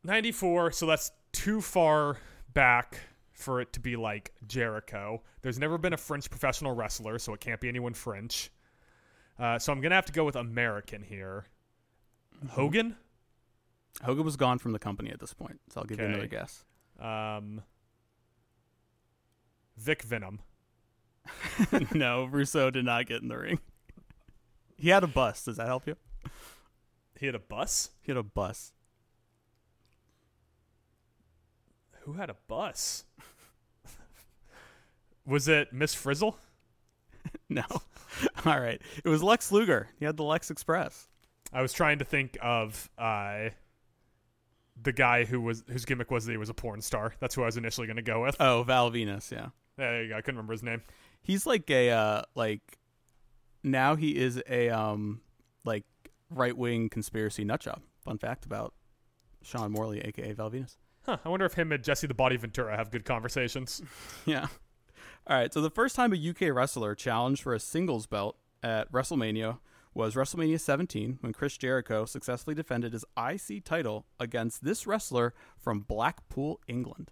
[0.04, 0.72] 94.
[0.72, 2.18] So that's too far
[2.52, 3.00] back
[3.42, 5.22] for it to be like Jericho.
[5.42, 8.50] There's never been a French professional wrestler, so it can't be anyone French.
[9.38, 11.46] Uh, so I'm gonna have to go with American here.
[12.50, 12.96] Hogan.
[14.02, 16.64] Hogan was gone from the company at this point, so I'll give you another guess.
[16.98, 17.62] Um,
[19.76, 20.40] Vic Venom.
[21.94, 23.60] no, Russo did not get in the ring.
[24.76, 25.44] He had a bus.
[25.44, 25.96] Does that help you?
[27.18, 27.90] He had a bus.
[28.00, 28.72] He had a bus.
[32.00, 33.04] Who had a bus?
[35.26, 36.36] Was it Miss Frizzle?
[37.48, 37.62] No.
[38.46, 38.80] All right.
[39.04, 39.88] It was Lex Luger.
[39.98, 41.06] He had the Lex Express.
[41.52, 43.50] I was trying to think of uh,
[44.82, 47.14] the guy who was whose gimmick was that he was a porn star.
[47.20, 48.36] That's who I was initially going to go with.
[48.40, 49.30] Oh, Val Venis.
[49.30, 49.48] Yeah.
[49.76, 50.16] there you go.
[50.16, 50.82] I couldn't remember his name.
[51.22, 52.78] He's like a uh like
[53.62, 55.20] now he is a um
[55.64, 55.84] like
[56.30, 57.82] right wing conspiracy nut job.
[58.04, 58.74] Fun fact about
[59.42, 60.76] Sean Morley, aka Val Venis.
[61.04, 63.82] Huh, I wonder if him and Jesse the Body Ventura have good conversations.
[64.26, 64.46] Yeah.
[65.26, 65.52] All right.
[65.52, 69.58] So the first time a UK wrestler challenged for a singles belt at WrestleMania
[69.94, 75.80] was WrestleMania 17 when Chris Jericho successfully defended his IC title against this wrestler from
[75.80, 77.10] Blackpool, England.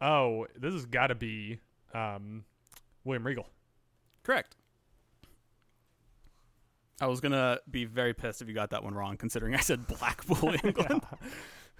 [0.00, 1.60] Oh, this has got to be
[1.94, 2.44] um,
[3.04, 3.46] William Regal.
[4.22, 4.56] Correct.
[7.00, 9.88] I was gonna be very pissed if you got that one wrong, considering I said
[9.88, 11.02] Blackpool, England.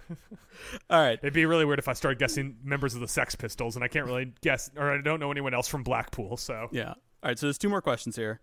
[0.89, 1.19] All right.
[1.21, 3.87] It'd be really weird if I started guessing members of the Sex Pistols, and I
[3.87, 6.37] can't really guess, or I don't know anyone else from Blackpool.
[6.37, 6.89] So Yeah.
[6.89, 7.39] All right.
[7.39, 8.39] So there's two more questions here.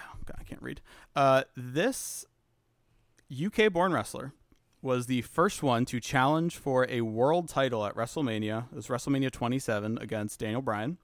[0.00, 0.80] Oh God, I can't read.
[1.16, 2.24] Uh, this
[3.30, 4.32] UK-born wrestler
[4.80, 8.66] was the first one to challenge for a world title at WrestleMania.
[8.70, 10.98] It was WrestleMania 27 against Daniel Bryan.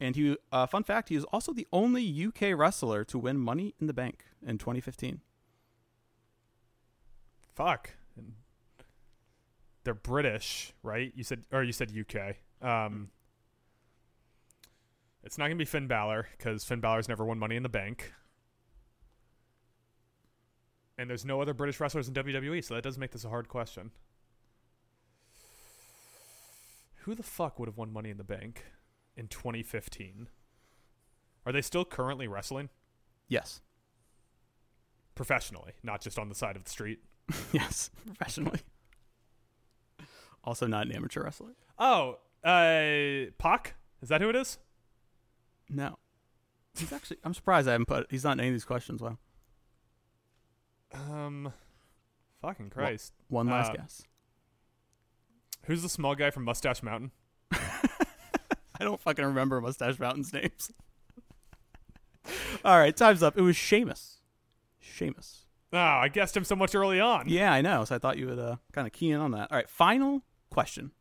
[0.00, 3.74] And he, uh, fun fact, he is also the only UK wrestler to win Money
[3.80, 5.20] in the Bank in 2015.
[7.56, 7.90] Fuck.
[8.16, 8.34] And
[9.84, 11.12] they're British, right?
[11.16, 12.36] You said, or you said UK.
[12.66, 13.08] Um,
[15.24, 18.12] it's not gonna be Finn Balor because Finn Balor's never won Money in the Bank.
[20.98, 23.48] And there's no other British wrestlers in WWE, so that does make this a hard
[23.48, 23.90] question.
[27.00, 28.64] Who the fuck would have won Money in the Bank
[29.16, 30.28] in 2015?
[31.44, 32.70] Are they still currently wrestling
[33.28, 33.60] Yes.
[35.14, 37.00] professionally, not just on the side of the street?
[37.52, 37.90] yes.
[38.06, 38.60] Professionally.
[40.44, 41.54] Also not an amateur wrestler.
[41.78, 43.74] Oh, uh, Pac?
[44.02, 44.58] Is that who it is?
[45.68, 45.98] No.
[46.78, 49.02] He's actually, I'm surprised I haven't put, he's not in any of these questions.
[49.02, 49.18] Wow.
[50.92, 51.52] Um,
[52.42, 53.12] fucking Christ.
[53.28, 54.02] One last Uh, guess.
[55.64, 57.10] Who's the small guy from Mustache Mountain?
[57.52, 60.70] I don't fucking remember Mustache Mountain's names.
[62.64, 63.36] All right, time's up.
[63.36, 64.20] It was Sheamus.
[64.78, 65.45] Sheamus.
[65.76, 67.28] Oh, I guessed him so much early on.
[67.28, 67.84] Yeah, I know.
[67.84, 69.50] So I thought you would uh, kind of key in on that.
[69.50, 70.92] All right, final question.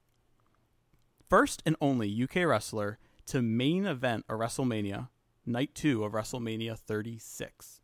[1.29, 5.07] First and only UK wrestler to main event a WrestleMania,
[5.45, 7.79] night two of WrestleMania 36.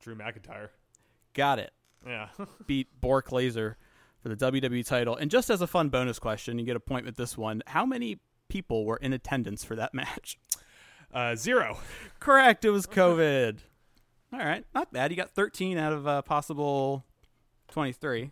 [0.00, 0.68] Drew McIntyre.
[1.34, 1.72] Got it.
[2.06, 2.28] Yeah.
[2.66, 3.76] Beat Bork Laser
[4.20, 5.16] for the WWE title.
[5.16, 7.62] And just as a fun bonus question, you get a point with this one.
[7.66, 10.38] How many people were in attendance for that match?
[11.12, 11.78] uh, zero.
[12.20, 12.64] Correct.
[12.64, 13.58] It was COVID.
[14.32, 15.10] All right, not bad.
[15.10, 17.04] You got 13 out of uh, possible
[17.68, 18.30] 23.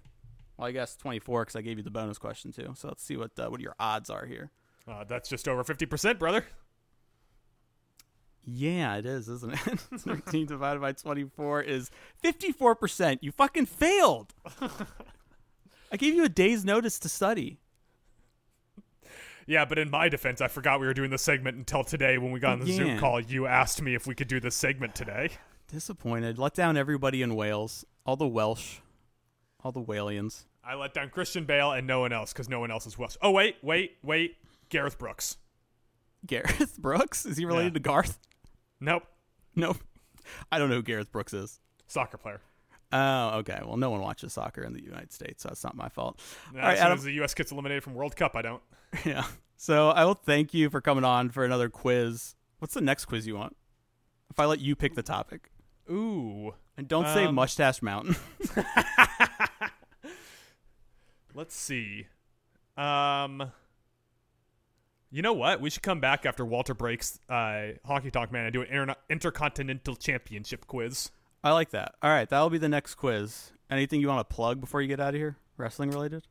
[0.57, 2.72] Well, I guess 24 because I gave you the bonus question too.
[2.74, 4.51] So let's see what uh, what your odds are here.
[4.88, 6.44] Uh, that's just over 50%, brother.
[8.42, 9.80] Yeah, it is, isn't it?
[9.98, 11.90] 13 divided by 24 is
[12.24, 13.18] 54%.
[13.20, 14.32] You fucking failed.
[15.92, 17.59] I gave you a day's notice to study.
[19.46, 22.30] Yeah, but in my defense, I forgot we were doing the segment until today when
[22.32, 23.20] we got on the Zoom call.
[23.20, 25.30] You asked me if we could do this segment today.
[25.72, 26.38] Disappointed.
[26.38, 27.84] Let down everybody in Wales.
[28.04, 28.78] All the Welsh.
[29.62, 30.44] All the Walians.
[30.64, 33.16] I let down Christian Bale and no one else because no one else is Welsh.
[33.22, 34.36] Oh, wait, wait, wait.
[34.68, 35.36] Gareth Brooks.
[36.26, 37.24] Gareth Brooks?
[37.24, 37.74] Is he related Yeah.
[37.74, 38.18] to Garth?
[38.80, 39.04] Nope.
[39.54, 39.78] Nope.
[40.50, 41.60] I don't know who Gareth Brooks is.
[41.86, 42.40] Soccer player.
[42.92, 43.60] Oh, okay.
[43.64, 46.20] Well, no one watches soccer in the United States, so that's not my fault.
[46.50, 46.98] As All right, soon Adam.
[46.98, 47.34] as the U.S.
[47.34, 48.62] gets eliminated from World Cup, I don't.
[49.04, 49.24] Yeah.
[49.56, 52.34] So I will thank you for coming on for another quiz.
[52.58, 53.56] What's the next quiz you want?
[54.30, 55.50] If I let you pick the topic,
[55.91, 56.55] Ooh.
[56.76, 58.16] and don't say Um, Mustache Mountain.
[61.34, 62.07] Let's see.
[62.76, 63.53] Um.
[65.12, 65.61] You know what?
[65.61, 68.95] We should come back after Walter breaks uh, Honky Tonk Man and do an inter-
[69.09, 71.11] intercontinental championship quiz.
[71.43, 71.97] I like that.
[72.01, 73.51] All right, that'll be the next quiz.
[73.68, 75.36] Anything you want to plug before you get out of here?
[75.57, 76.28] Wrestling related?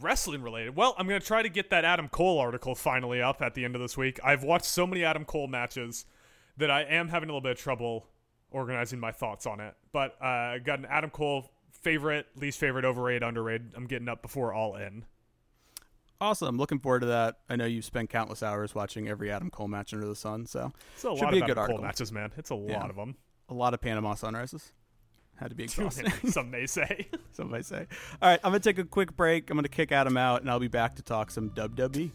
[0.00, 0.76] Wrestling related.
[0.76, 3.66] Well, I'm going to try to get that Adam Cole article finally up at the
[3.66, 4.18] end of this week.
[4.24, 6.06] I've watched so many Adam Cole matches
[6.56, 8.06] that I am having a little bit of trouble
[8.56, 9.74] organizing my thoughts on it.
[9.92, 13.72] But uh, I got an Adam Cole favorite, least favorite, overrated, underrated.
[13.76, 15.04] I'm getting up before all in.
[16.20, 16.56] Awesome.
[16.56, 17.36] Looking forward to that.
[17.50, 20.72] I know you've spent countless hours watching every Adam Cole match under the sun, so
[20.94, 21.82] It's a Should lot be of a good Cole article.
[21.82, 22.32] matches, man.
[22.38, 22.88] It's a lot Yeah.
[22.88, 23.16] of them.
[23.48, 24.72] a lot of Panama sunrises.
[25.36, 26.10] Had to be exhausting.
[26.30, 27.08] Some may say.
[27.32, 27.86] Some may say.
[28.22, 29.50] All right, I'm gonna take a quick break.
[29.50, 32.10] I'm gonna kick Adam out, and I'll be back to talk some WWE.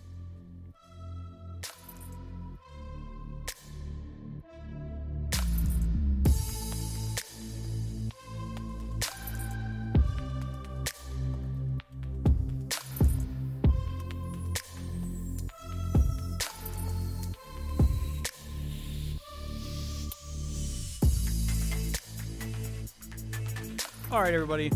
[24.32, 24.72] Right, everybody,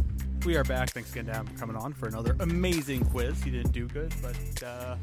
[0.46, 0.90] we are back.
[0.90, 3.42] Thanks again, Dan, for coming on for another amazing quiz.
[3.42, 4.98] He didn't do good, but uh,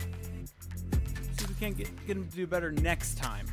[1.39, 3.47] see if we can't get, get him to do better next time.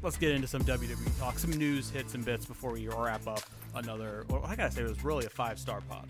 [0.00, 3.42] Let's get into some WWE talk, some news hits and bits before we wrap up
[3.74, 4.24] another.
[4.30, 6.08] Well, I gotta say, it was really a five star pod.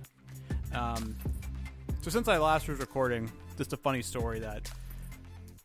[0.73, 1.17] Um,
[2.03, 4.71] so since I last was recording, just a funny story that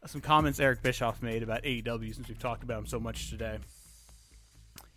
[0.07, 3.59] some comments Eric Bischoff made about AEW since we've talked about him so much today.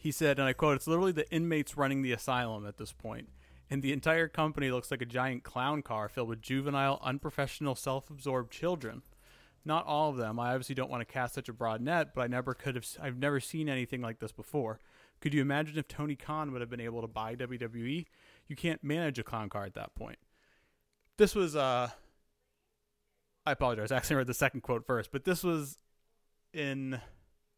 [0.00, 3.28] He said, and I quote, It's literally the inmates running the asylum at this point,
[3.68, 8.08] and the entire company looks like a giant clown car filled with juvenile, unprofessional, self
[8.08, 9.02] absorbed children.
[9.62, 10.40] Not all of them.
[10.40, 12.86] I obviously don't want to cast such a broad net, but I never could have,
[12.98, 14.80] I've never seen anything like this before.
[15.20, 18.06] Could you imagine if Tony Khan would have been able to buy WWE?
[18.48, 20.18] You can't manage a clown car at that point.
[21.18, 21.90] This was, uh,
[23.44, 23.92] I apologize.
[23.92, 25.76] I actually read the second quote first, but this was
[26.54, 27.02] in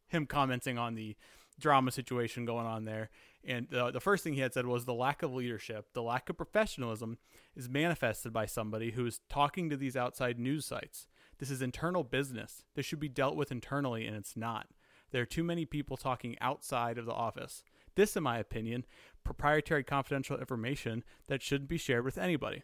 [0.09, 1.15] him commenting on the
[1.63, 3.09] drama situation going on there.
[3.45, 6.37] And the first thing he had said was the lack of leadership, the lack of
[6.37, 7.19] professionalism
[7.57, 11.07] is manifested by somebody who is talking to these outside news sites.
[11.39, 12.65] This is internal business.
[12.75, 14.69] This should be dealt with internally, and it's not.
[15.11, 17.65] There are too many people talking outside of the office.
[17.97, 18.85] This, in my opinion,
[19.25, 22.63] proprietary confidential information that shouldn't be shared with anybody.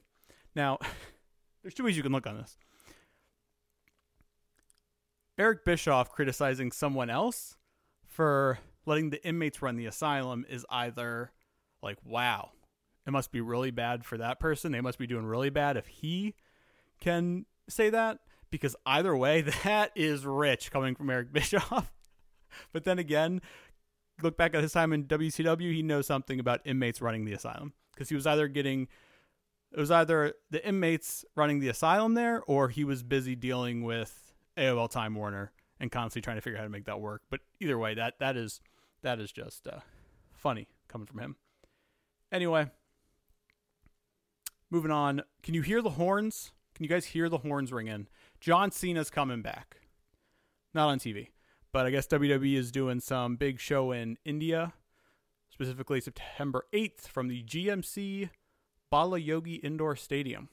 [0.55, 0.79] Now,
[1.63, 2.57] there's two ways you can look on this.
[5.39, 7.57] Eric Bischoff criticizing someone else
[8.07, 8.59] for
[8.89, 11.31] letting the inmates run the asylum is either
[11.83, 12.51] like, wow,
[13.07, 14.73] it must be really bad for that person.
[14.73, 16.35] They must be doing really bad if he
[17.01, 18.19] can say that.
[18.51, 21.93] Because either way, that is rich coming from Eric Bischoff.
[22.73, 23.41] but then again,
[24.23, 27.75] look back at his time in WCW, he knows something about inmates running the asylum.
[27.93, 28.89] Because he was either getting
[29.71, 34.33] it was either the inmates running the asylum there or he was busy dealing with
[34.57, 37.23] AOL Time Warner and constantly trying to figure out how to make that work.
[37.31, 38.61] But either way, that that is
[39.03, 39.81] that is just uh,
[40.33, 41.37] funny coming from him.
[42.31, 42.67] Anyway,
[44.71, 45.23] moving on.
[45.43, 46.53] Can you hear the horns?
[46.75, 48.07] Can you guys hear the horns ringing?
[48.41, 49.79] John Cena's coming back.
[50.75, 51.29] Not on TV,
[51.73, 54.75] but I guess WWE is doing some big show in India,
[55.49, 58.29] specifically September 8th from the GMC
[58.93, 60.51] Balayogi Indoor Stadium.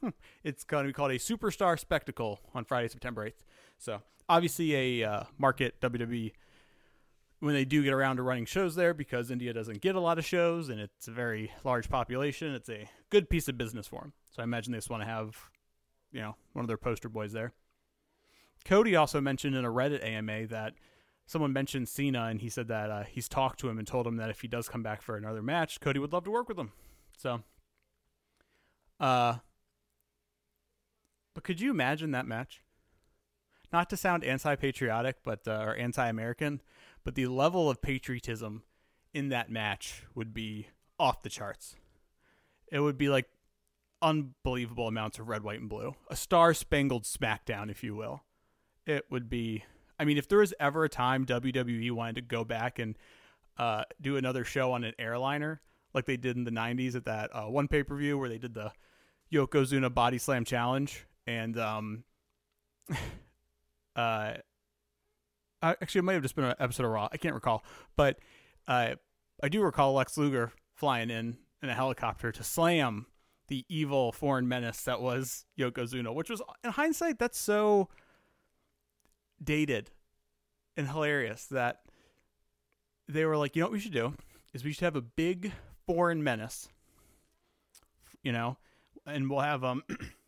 [0.00, 0.10] Hmm.
[0.42, 3.44] It's going to be called a Superstar Spectacle on Friday, September 8th.
[3.78, 6.32] So, obviously, a uh, market WWE
[7.40, 10.18] when they do get around to running shows there because India doesn't get a lot
[10.18, 12.54] of shows and it's a very large population.
[12.54, 14.12] It's a good piece of business for them.
[14.30, 15.36] So, I imagine they just want to have,
[16.12, 17.52] you know, one of their poster boys there.
[18.64, 20.74] Cody also mentioned in a Reddit AMA that
[21.26, 24.16] someone mentioned Cena and he said that uh, he's talked to him and told him
[24.16, 26.58] that if he does come back for another match, Cody would love to work with
[26.58, 26.72] him.
[27.16, 27.42] So,
[28.98, 29.36] uh,
[31.34, 32.62] but could you imagine that match?
[33.72, 36.62] Not to sound anti-patriotic, but uh, or anti-American,
[37.06, 38.64] but the level of patriotism
[39.14, 40.66] in that match would be
[40.98, 41.76] off the charts.
[42.66, 43.26] It would be like
[44.02, 45.94] unbelievable amounts of red, white, and blue.
[46.10, 48.24] A star-spangled SmackDown, if you will.
[48.86, 49.62] It would be.
[50.00, 52.98] I mean, if there was ever a time WWE wanted to go back and
[53.56, 55.60] uh, do another show on an airliner
[55.94, 58.38] like they did in the 90s at that uh, one pay per view where they
[58.38, 58.72] did the
[59.32, 61.06] Yokozuna Body Slam Challenge.
[61.24, 62.02] And um,
[63.94, 64.32] uh,
[65.62, 67.08] Uh, actually, it might have just been an episode of Raw.
[67.10, 67.64] I can't recall,
[67.96, 68.18] but
[68.68, 68.94] uh,
[69.42, 73.06] I do recall Lex Luger flying in in a helicopter to slam
[73.48, 77.88] the evil foreign menace that was Yokozuna, which was in hindsight that's so
[79.42, 79.90] dated
[80.76, 81.80] and hilarious that
[83.08, 84.14] they were like, you know what we should do
[84.52, 85.52] is we should have a big
[85.86, 86.68] foreign menace,
[88.22, 88.58] you know,
[89.06, 89.82] and we'll have um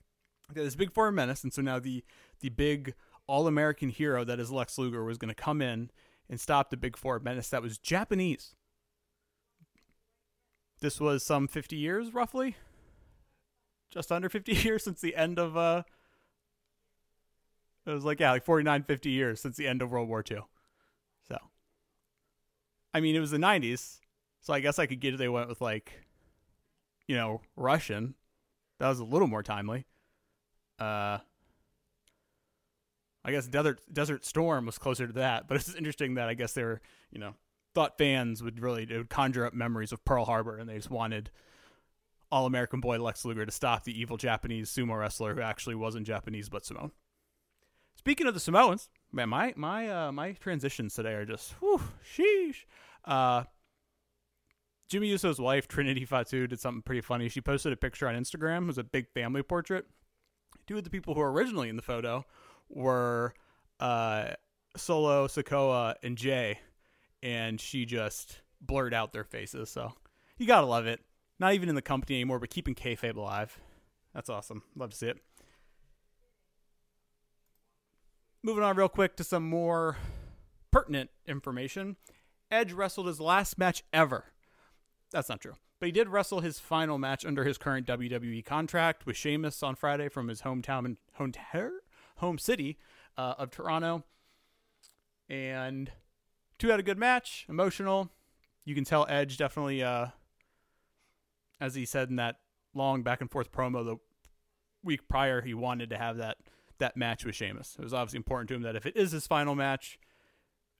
[0.54, 2.04] this big foreign menace, and so now the
[2.40, 2.94] the big
[3.28, 5.90] all American hero that is Lex Luger was going to come in
[6.28, 8.56] and stop the big Four menace that was Japanese.
[10.80, 12.56] This was some 50 years, roughly,
[13.90, 15.82] just under 50 years since the end of uh
[17.86, 20.38] it was like yeah like 49 50 years since the end of world war ii
[21.26, 21.38] so
[22.92, 24.00] i mean it was the 90s
[24.42, 26.04] so i guess i could get it they went with like
[27.06, 28.14] you know russian.
[28.78, 29.86] That was a little more timely.
[30.78, 31.18] Uh
[33.28, 36.52] i guess desert desert storm was closer to that but it's interesting that i guess
[36.52, 37.34] they were you know
[37.74, 40.90] thought fans would really it would conjure up memories of pearl harbor and they just
[40.90, 41.30] wanted
[42.30, 46.06] all American boy Lex Luger to stop the evil Japanese sumo wrestler who actually wasn't
[46.06, 46.92] Japanese but Samoan.
[47.94, 52.64] Speaking of the Samoans, man, my my uh, my transitions today are just whew, sheesh.
[53.04, 53.44] Uh,
[54.88, 57.28] Jimmy Uso's wife Trinity Fatu did something pretty funny.
[57.28, 58.64] She posted a picture on Instagram.
[58.64, 59.86] It was a big family portrait.
[60.66, 62.24] Two of the people who were originally in the photo
[62.68, 63.34] were
[63.80, 64.30] uh,
[64.76, 66.58] Solo, Sikoa, and Jay,
[67.22, 69.70] and she just blurred out their faces.
[69.70, 69.92] So
[70.36, 71.00] you gotta love it
[71.38, 73.58] not even in the company anymore, but keeping kayfabe alive.
[74.14, 74.62] That's awesome.
[74.74, 75.18] Love to see it.
[78.42, 79.96] Moving on real quick to some more
[80.70, 81.96] pertinent information.
[82.50, 84.24] Edge wrestled his last match ever.
[85.12, 85.54] That's not true.
[85.80, 89.76] But he did wrestle his final match under his current WWE contract with Sheamus on
[89.76, 91.32] Friday from his hometown and home,
[92.18, 92.78] home city
[93.16, 94.04] uh, of Toronto.
[95.28, 95.90] And
[96.58, 98.10] two had a good match, emotional.
[98.64, 100.08] You can tell Edge definitely uh,
[101.60, 102.36] as he said in that
[102.74, 103.96] long back and forth promo the
[104.82, 106.38] week prior, he wanted to have that
[106.78, 107.74] that match with Sheamus.
[107.78, 109.98] It was obviously important to him that if it is his final match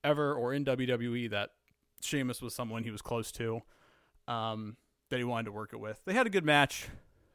[0.05, 1.51] ever or in WWE, that
[2.01, 3.63] Sheamus was someone he was close to,
[4.29, 4.77] um,
[5.11, 6.01] that he wanted to work it with.
[6.05, 6.87] They had a good match,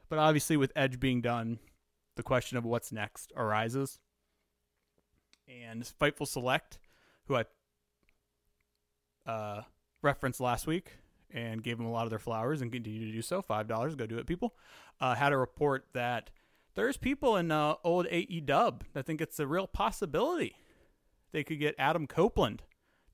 [0.08, 1.58] but obviously with Edge being done,
[2.16, 4.00] the question of what's next arises.
[5.48, 6.78] And Fightful Select,
[7.26, 7.44] who I
[9.26, 9.62] uh,
[10.02, 10.98] referenced last week,
[11.30, 13.42] and gave them a lot of their flowers and continue to do so.
[13.42, 14.54] Five dollars, go do it, people.
[15.00, 16.30] Uh, had a report that
[16.74, 20.56] there's people in uh, old AE Dub that think it's a real possibility
[21.32, 22.62] they could get Adam Copeland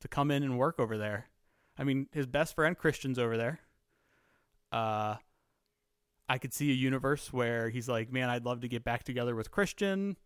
[0.01, 1.28] to come in and work over there.
[1.78, 3.61] I mean, his best friend Christian's over there.
[4.70, 5.16] Uh,
[6.31, 9.35] I could see a universe where he's like, man, I'd love to get back together
[9.35, 10.16] with Christian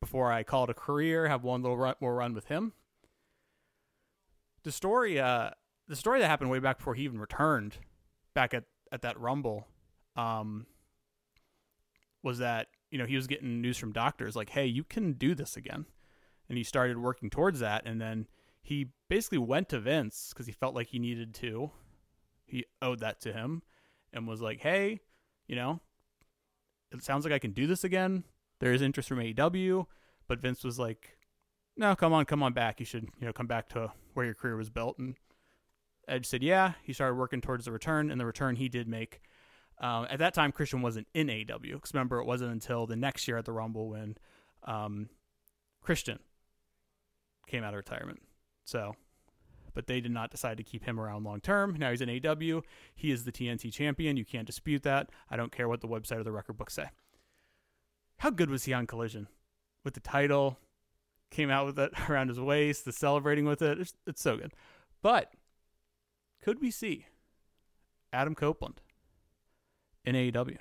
[0.00, 2.72] before I call it a career, have one little run, more run with him.
[4.64, 5.50] The story, uh,
[5.86, 7.76] the story that happened way back before he even returned
[8.34, 9.68] back at, at that Rumble
[10.16, 10.66] um,
[12.24, 15.32] was that, you know, he was getting news from doctors like, hey, you can do
[15.32, 15.86] this again.
[16.48, 17.86] And he started working towards that.
[17.86, 18.26] And then
[18.62, 21.70] he basically went to Vince because he felt like he needed to.
[22.46, 23.62] He owed that to him
[24.12, 25.02] and was like, hey,
[25.46, 25.80] you know,
[26.92, 28.24] it sounds like I can do this again.
[28.60, 29.86] There is interest from AEW.
[30.28, 31.18] But Vince was like,
[31.76, 32.80] no, come on, come on back.
[32.80, 34.98] You should, you know, come back to where your career was built.
[34.98, 35.14] And
[36.08, 36.72] Edge said, yeah.
[36.82, 39.20] He started working towards the return, and the return he did make.
[39.78, 41.74] Um, at that time, Christian wasn't in AEW.
[41.74, 44.16] Because remember, it wasn't until the next year at the Rumble when
[44.64, 45.10] um,
[45.82, 46.18] Christian
[47.46, 48.20] came out of retirement.
[48.64, 48.96] So,
[49.76, 51.76] but they did not decide to keep him around long term.
[51.78, 52.62] Now he's in AEW.
[52.94, 54.16] He is the TNT champion.
[54.16, 55.10] You can't dispute that.
[55.30, 56.88] I don't care what the website or the record book say.
[58.20, 59.28] How good was he on Collision?
[59.84, 60.58] With the title,
[61.30, 63.78] came out with it around his waist, the celebrating with it.
[63.78, 64.54] It's, it's so good.
[65.02, 65.34] But
[66.42, 67.04] could we see
[68.14, 68.80] Adam Copeland
[70.06, 70.56] in AEW?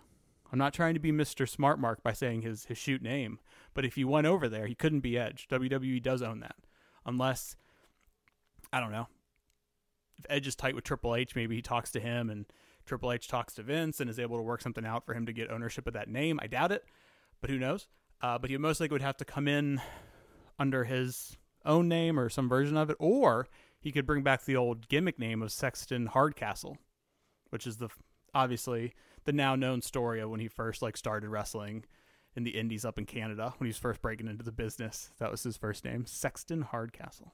[0.51, 1.47] I'm not trying to be Mr.
[1.47, 3.39] Smart Mark by saying his, his shoot name,
[3.73, 5.47] but if he went over there, he couldn't be Edge.
[5.47, 6.57] WWE does own that.
[7.05, 7.55] Unless,
[8.75, 9.07] I don't know,
[10.19, 12.45] if Edge is tight with Triple H, maybe he talks to him and
[12.85, 15.31] Triple H talks to Vince and is able to work something out for him to
[15.31, 16.41] get ownership of that name.
[16.43, 16.83] I doubt it,
[17.39, 17.87] but who knows?
[18.21, 19.81] Uh, but he most likely would have to come in
[20.59, 23.47] under his own name or some version of it, or
[23.79, 26.77] he could bring back the old gimmick name of Sexton Hardcastle,
[27.51, 27.87] which is the
[28.33, 31.85] obviously the now known story of when he first like started wrestling
[32.35, 35.11] in the indies up in Canada when he was first breaking into the business.
[35.19, 37.31] That was his first name, Sexton Hardcastle.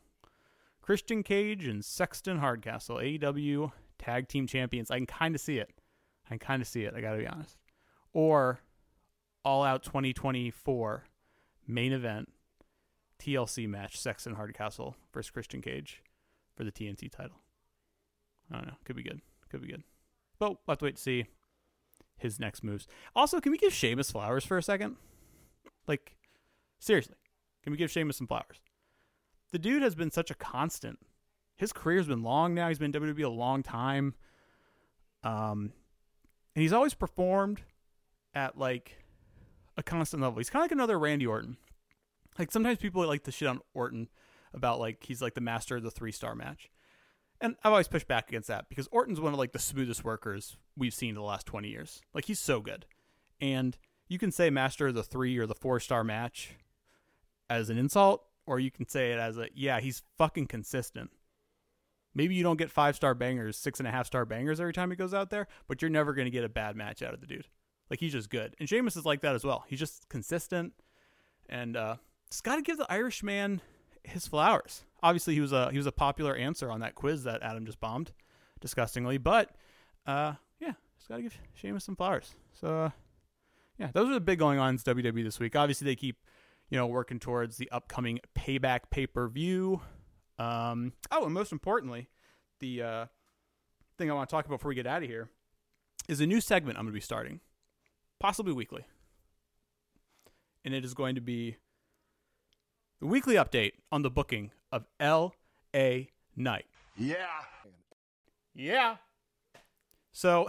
[0.82, 4.90] Christian Cage and Sexton Hardcastle, AEW Tag Team Champions.
[4.90, 5.70] I can kind of see it.
[6.26, 6.94] I can kind of see it.
[6.96, 7.58] I got to be honest.
[8.14, 8.62] Or
[9.46, 11.06] All Out 2024
[11.68, 12.30] main event
[13.20, 16.02] TLC match, Sexton Hardcastle versus Christian Cage
[16.56, 17.38] for the TNT title.
[18.52, 18.74] I don't know.
[18.84, 19.22] Could be good.
[19.50, 19.84] Could be good.
[20.40, 21.26] But we'll have to wait to see
[22.18, 22.88] his next moves.
[23.16, 24.96] Also, can we give Sheamus flowers for a second?
[25.88, 26.16] Like,
[26.80, 27.16] seriously,
[27.64, 28.60] can we give Sheamus some flowers?
[29.52, 31.00] The dude has been such a constant.
[31.56, 32.70] His career's been long now.
[32.70, 34.16] He's been WWE a long time.
[35.24, 35.74] Um,
[36.56, 37.62] and he's always performed
[38.34, 39.04] at like
[39.78, 40.38] a constant level.
[40.38, 41.58] He's kind of like another Randy Orton.
[42.40, 44.08] Like sometimes people like to shit on Orton
[44.54, 46.70] about like he's like the master of the three star match.
[47.40, 50.58] And I've always pushed back against that because Orton's one of like the smoothest workers
[50.78, 52.02] we've seen in the last 20 years.
[52.14, 52.86] Like he's so good.
[53.40, 53.78] And
[54.08, 56.52] you can say master of the three or the four star match
[57.50, 61.12] as an insult, or you can say it as a, yeah, he's fucking consistent.
[62.14, 64.90] Maybe you don't get five star bangers, six and a half star bangers every time
[64.90, 67.22] he goes out there, but you're never going to get a bad match out of
[67.22, 67.48] the dude.
[67.90, 68.56] Like he's just good.
[68.60, 69.64] And Sheamus is like that as well.
[69.68, 70.74] He's just consistent.
[71.48, 71.98] And uh,
[72.30, 73.62] just got to give the Irishman
[74.04, 74.84] his flowers.
[75.04, 77.80] Obviously, he was a he was a popular answer on that quiz that Adam just
[77.80, 78.12] bombed,
[78.60, 79.18] disgustingly.
[79.18, 79.50] But
[80.06, 82.36] uh, yeah, just gotta give Sheamus some flowers.
[82.54, 82.90] So uh,
[83.78, 85.56] yeah, those are the big going ons WWE this week.
[85.56, 86.18] Obviously, they keep
[86.72, 89.82] you know working towards the upcoming Payback pay per view.
[90.40, 92.10] Um, oh, and most importantly,
[92.60, 93.06] the uh,
[93.98, 95.30] thing I want to talk about before we get out of here
[96.08, 97.42] is a new segment I'm going to be starting,
[98.20, 98.86] possibly weekly,
[100.66, 101.58] and it is going to be
[103.02, 106.10] the weekly update on the booking of L.A.
[106.36, 106.66] Knight.
[106.98, 107.28] Yeah.
[108.56, 108.96] Yeah.
[110.14, 110.48] So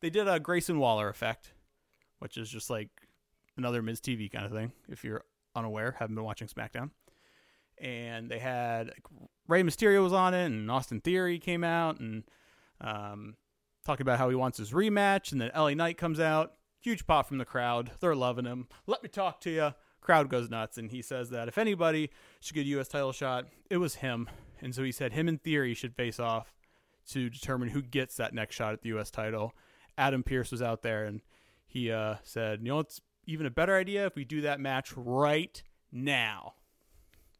[0.00, 1.52] they did a Grayson Waller effect,
[2.18, 2.90] which is just like
[3.58, 4.72] another Miz TV kind of thing.
[4.88, 6.90] If you're unaware, haven't been watching SmackDown,
[7.78, 9.04] and they had like,
[9.46, 12.24] Rey Mysterio was on it, and Austin Theory came out and
[12.80, 13.36] um,
[13.84, 17.26] talking about how he wants his rematch, and then LA Knight comes out, huge pop
[17.26, 17.90] from the crowd.
[18.00, 18.68] They're loving him.
[18.86, 19.74] Let me talk to you.
[20.00, 22.88] Crowd goes nuts, and he says that if anybody should get a U.S.
[22.88, 24.28] title shot, it was him.
[24.60, 26.54] And so he said him and Theory should face off
[27.10, 29.10] to determine who gets that next shot at the U.S.
[29.10, 29.54] title.
[29.96, 31.20] Adam Pearce was out there, and
[31.66, 34.92] he uh, said, "You know, it's even a better idea if we do that match
[34.96, 35.62] right
[35.92, 36.54] now."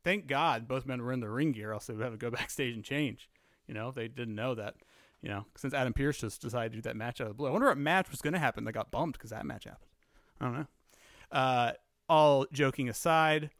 [0.04, 2.30] Thank God both men were in the ring gear, else they would have to go
[2.30, 3.28] backstage and change.
[3.66, 4.74] You know, they didn't know that.
[5.20, 7.48] You know, since Adam Pearce just decided to do that match out of the blue.
[7.48, 9.90] I wonder what match was going to happen that got bumped because that match happened.
[10.40, 10.66] I don't know.
[11.32, 11.72] Uh,
[12.08, 13.50] all joking aside,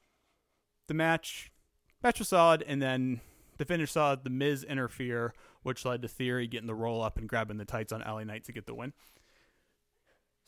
[0.87, 1.51] the match
[2.03, 3.20] match was solid, and then
[3.59, 7.29] the finish saw the Miz interfere, which led to Theory getting the roll up and
[7.29, 8.93] grabbing the tights on LA Knight to get the win.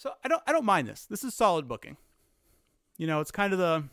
[0.00, 1.04] So I don't I don't mind this.
[1.04, 1.98] This is solid booking.
[2.96, 3.84] You know, it's kind of the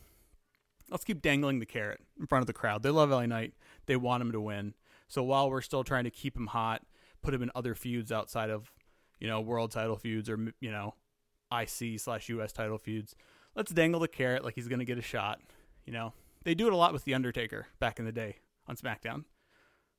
[0.89, 2.81] let's keep dangling the carrot in front of the crowd.
[2.81, 3.53] They love LA Knight.
[3.87, 4.73] They want him to win.
[5.09, 6.83] So while we're still trying to keep him hot,
[7.21, 8.71] put him in other feuds outside of,
[9.19, 10.95] you know, world title feuds or you know,
[11.51, 13.13] IC slash US title feuds,
[13.53, 15.41] let's dangle the carrot like he's gonna get a shot.
[15.85, 16.13] You know,
[16.45, 19.25] they do it a lot with the Undertaker back in the day on SmackDown.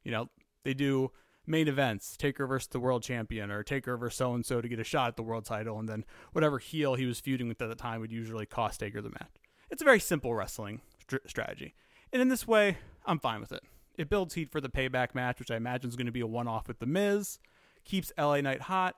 [0.04, 0.30] You know,
[0.64, 1.11] they do
[1.49, 4.78] main events, Taker versus the world champion, or Taker versus so and so to get
[4.78, 7.68] a shot at the world title, and then whatever heel he was feuding with at
[7.68, 9.36] the time would usually cost Taker the match.
[9.70, 11.74] It's a very simple wrestling str- strategy,
[12.12, 13.62] and in this way, I'm fine with it.
[13.96, 16.26] It builds heat for the payback match, which I imagine is going to be a
[16.26, 17.38] one-off with the Miz.
[17.84, 18.94] Keeps LA Knight hot.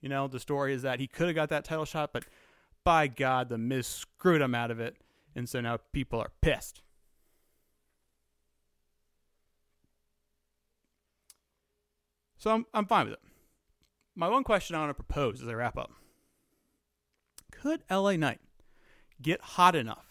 [0.00, 2.24] You know, the story is that he could have got that title shot, but
[2.84, 4.96] by God, the Miz screwed him out of it,
[5.34, 6.82] and so now people are pissed.
[12.44, 13.22] So I'm I'm fine with it.
[14.14, 15.90] My one question I want to propose as I wrap up:
[17.50, 18.42] Could LA Knight
[19.22, 20.04] get hot enough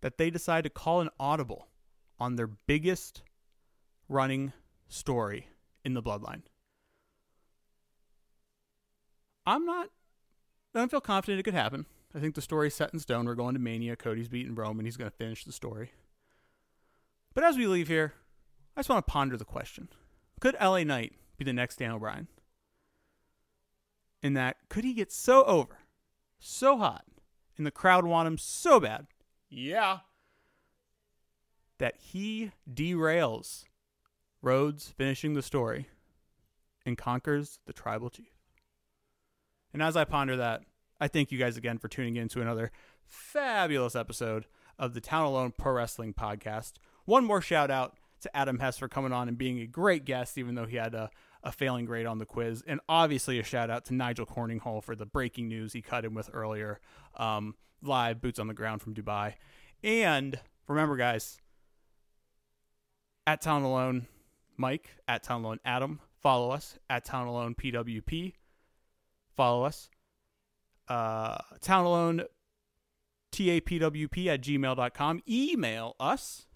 [0.00, 1.68] that they decide to call an audible
[2.18, 3.20] on their biggest
[4.08, 4.54] running
[4.88, 5.48] story
[5.84, 6.44] in the bloodline?
[9.44, 9.90] I'm not.
[10.74, 11.84] I don't feel confident it could happen.
[12.14, 13.26] I think the story's set in stone.
[13.26, 13.96] We're going to Mania.
[13.96, 14.86] Cody's beating Roman.
[14.86, 15.92] He's going to finish the story.
[17.34, 18.14] But as we leave here,
[18.74, 19.90] I just want to ponder the question:
[20.40, 22.28] Could LA Knight be the next Daniel Bryan?
[24.22, 25.78] In that, could he get so over,
[26.38, 27.04] so hot,
[27.56, 29.06] and the crowd want him so bad?
[29.48, 30.00] Yeah.
[31.78, 33.64] That he derails
[34.42, 35.88] Rhodes finishing the story
[36.84, 38.32] and conquers the tribal chief.
[39.72, 40.62] And as I ponder that,
[41.00, 42.70] I thank you guys again for tuning in to another
[43.06, 44.44] fabulous episode
[44.78, 46.74] of the Talent Alone Pro Wrestling Podcast.
[47.06, 50.36] One more shout out to Adam Hess for coming on and being a great guest,
[50.36, 51.10] even though he had a,
[51.42, 52.62] a failing grade on the quiz.
[52.66, 56.14] And obviously, a shout out to Nigel Cornhole for the breaking news he cut in
[56.14, 56.80] with earlier,
[57.16, 59.34] um, live, boots on the ground from Dubai.
[59.82, 60.38] And
[60.68, 61.38] remember, guys,
[63.26, 64.06] at Talent Alone
[64.56, 68.34] Mike, at Talent Alone Adam, follow us, at Talent Alone PWP,
[69.36, 69.88] follow us.
[70.88, 72.22] Uh, Talent Alone
[73.32, 75.22] tapwp at gmail.com.
[75.28, 76.46] Email us.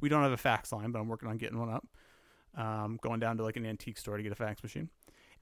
[0.00, 1.86] We don't have a fax line, but I'm working on getting one up.
[2.56, 4.88] Um, going down to like an antique store to get a fax machine.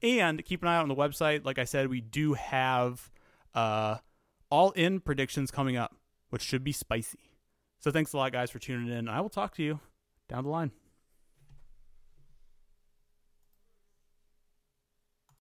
[0.03, 1.45] And keep an eye out on the website.
[1.45, 3.11] Like I said, we do have
[3.55, 3.99] uh,
[4.51, 5.95] all in predictions coming up,
[6.31, 7.31] which should be spicy.
[7.79, 9.09] So thanks a lot, guys, for tuning in.
[9.09, 9.81] I will talk to you
[10.29, 10.73] down the line.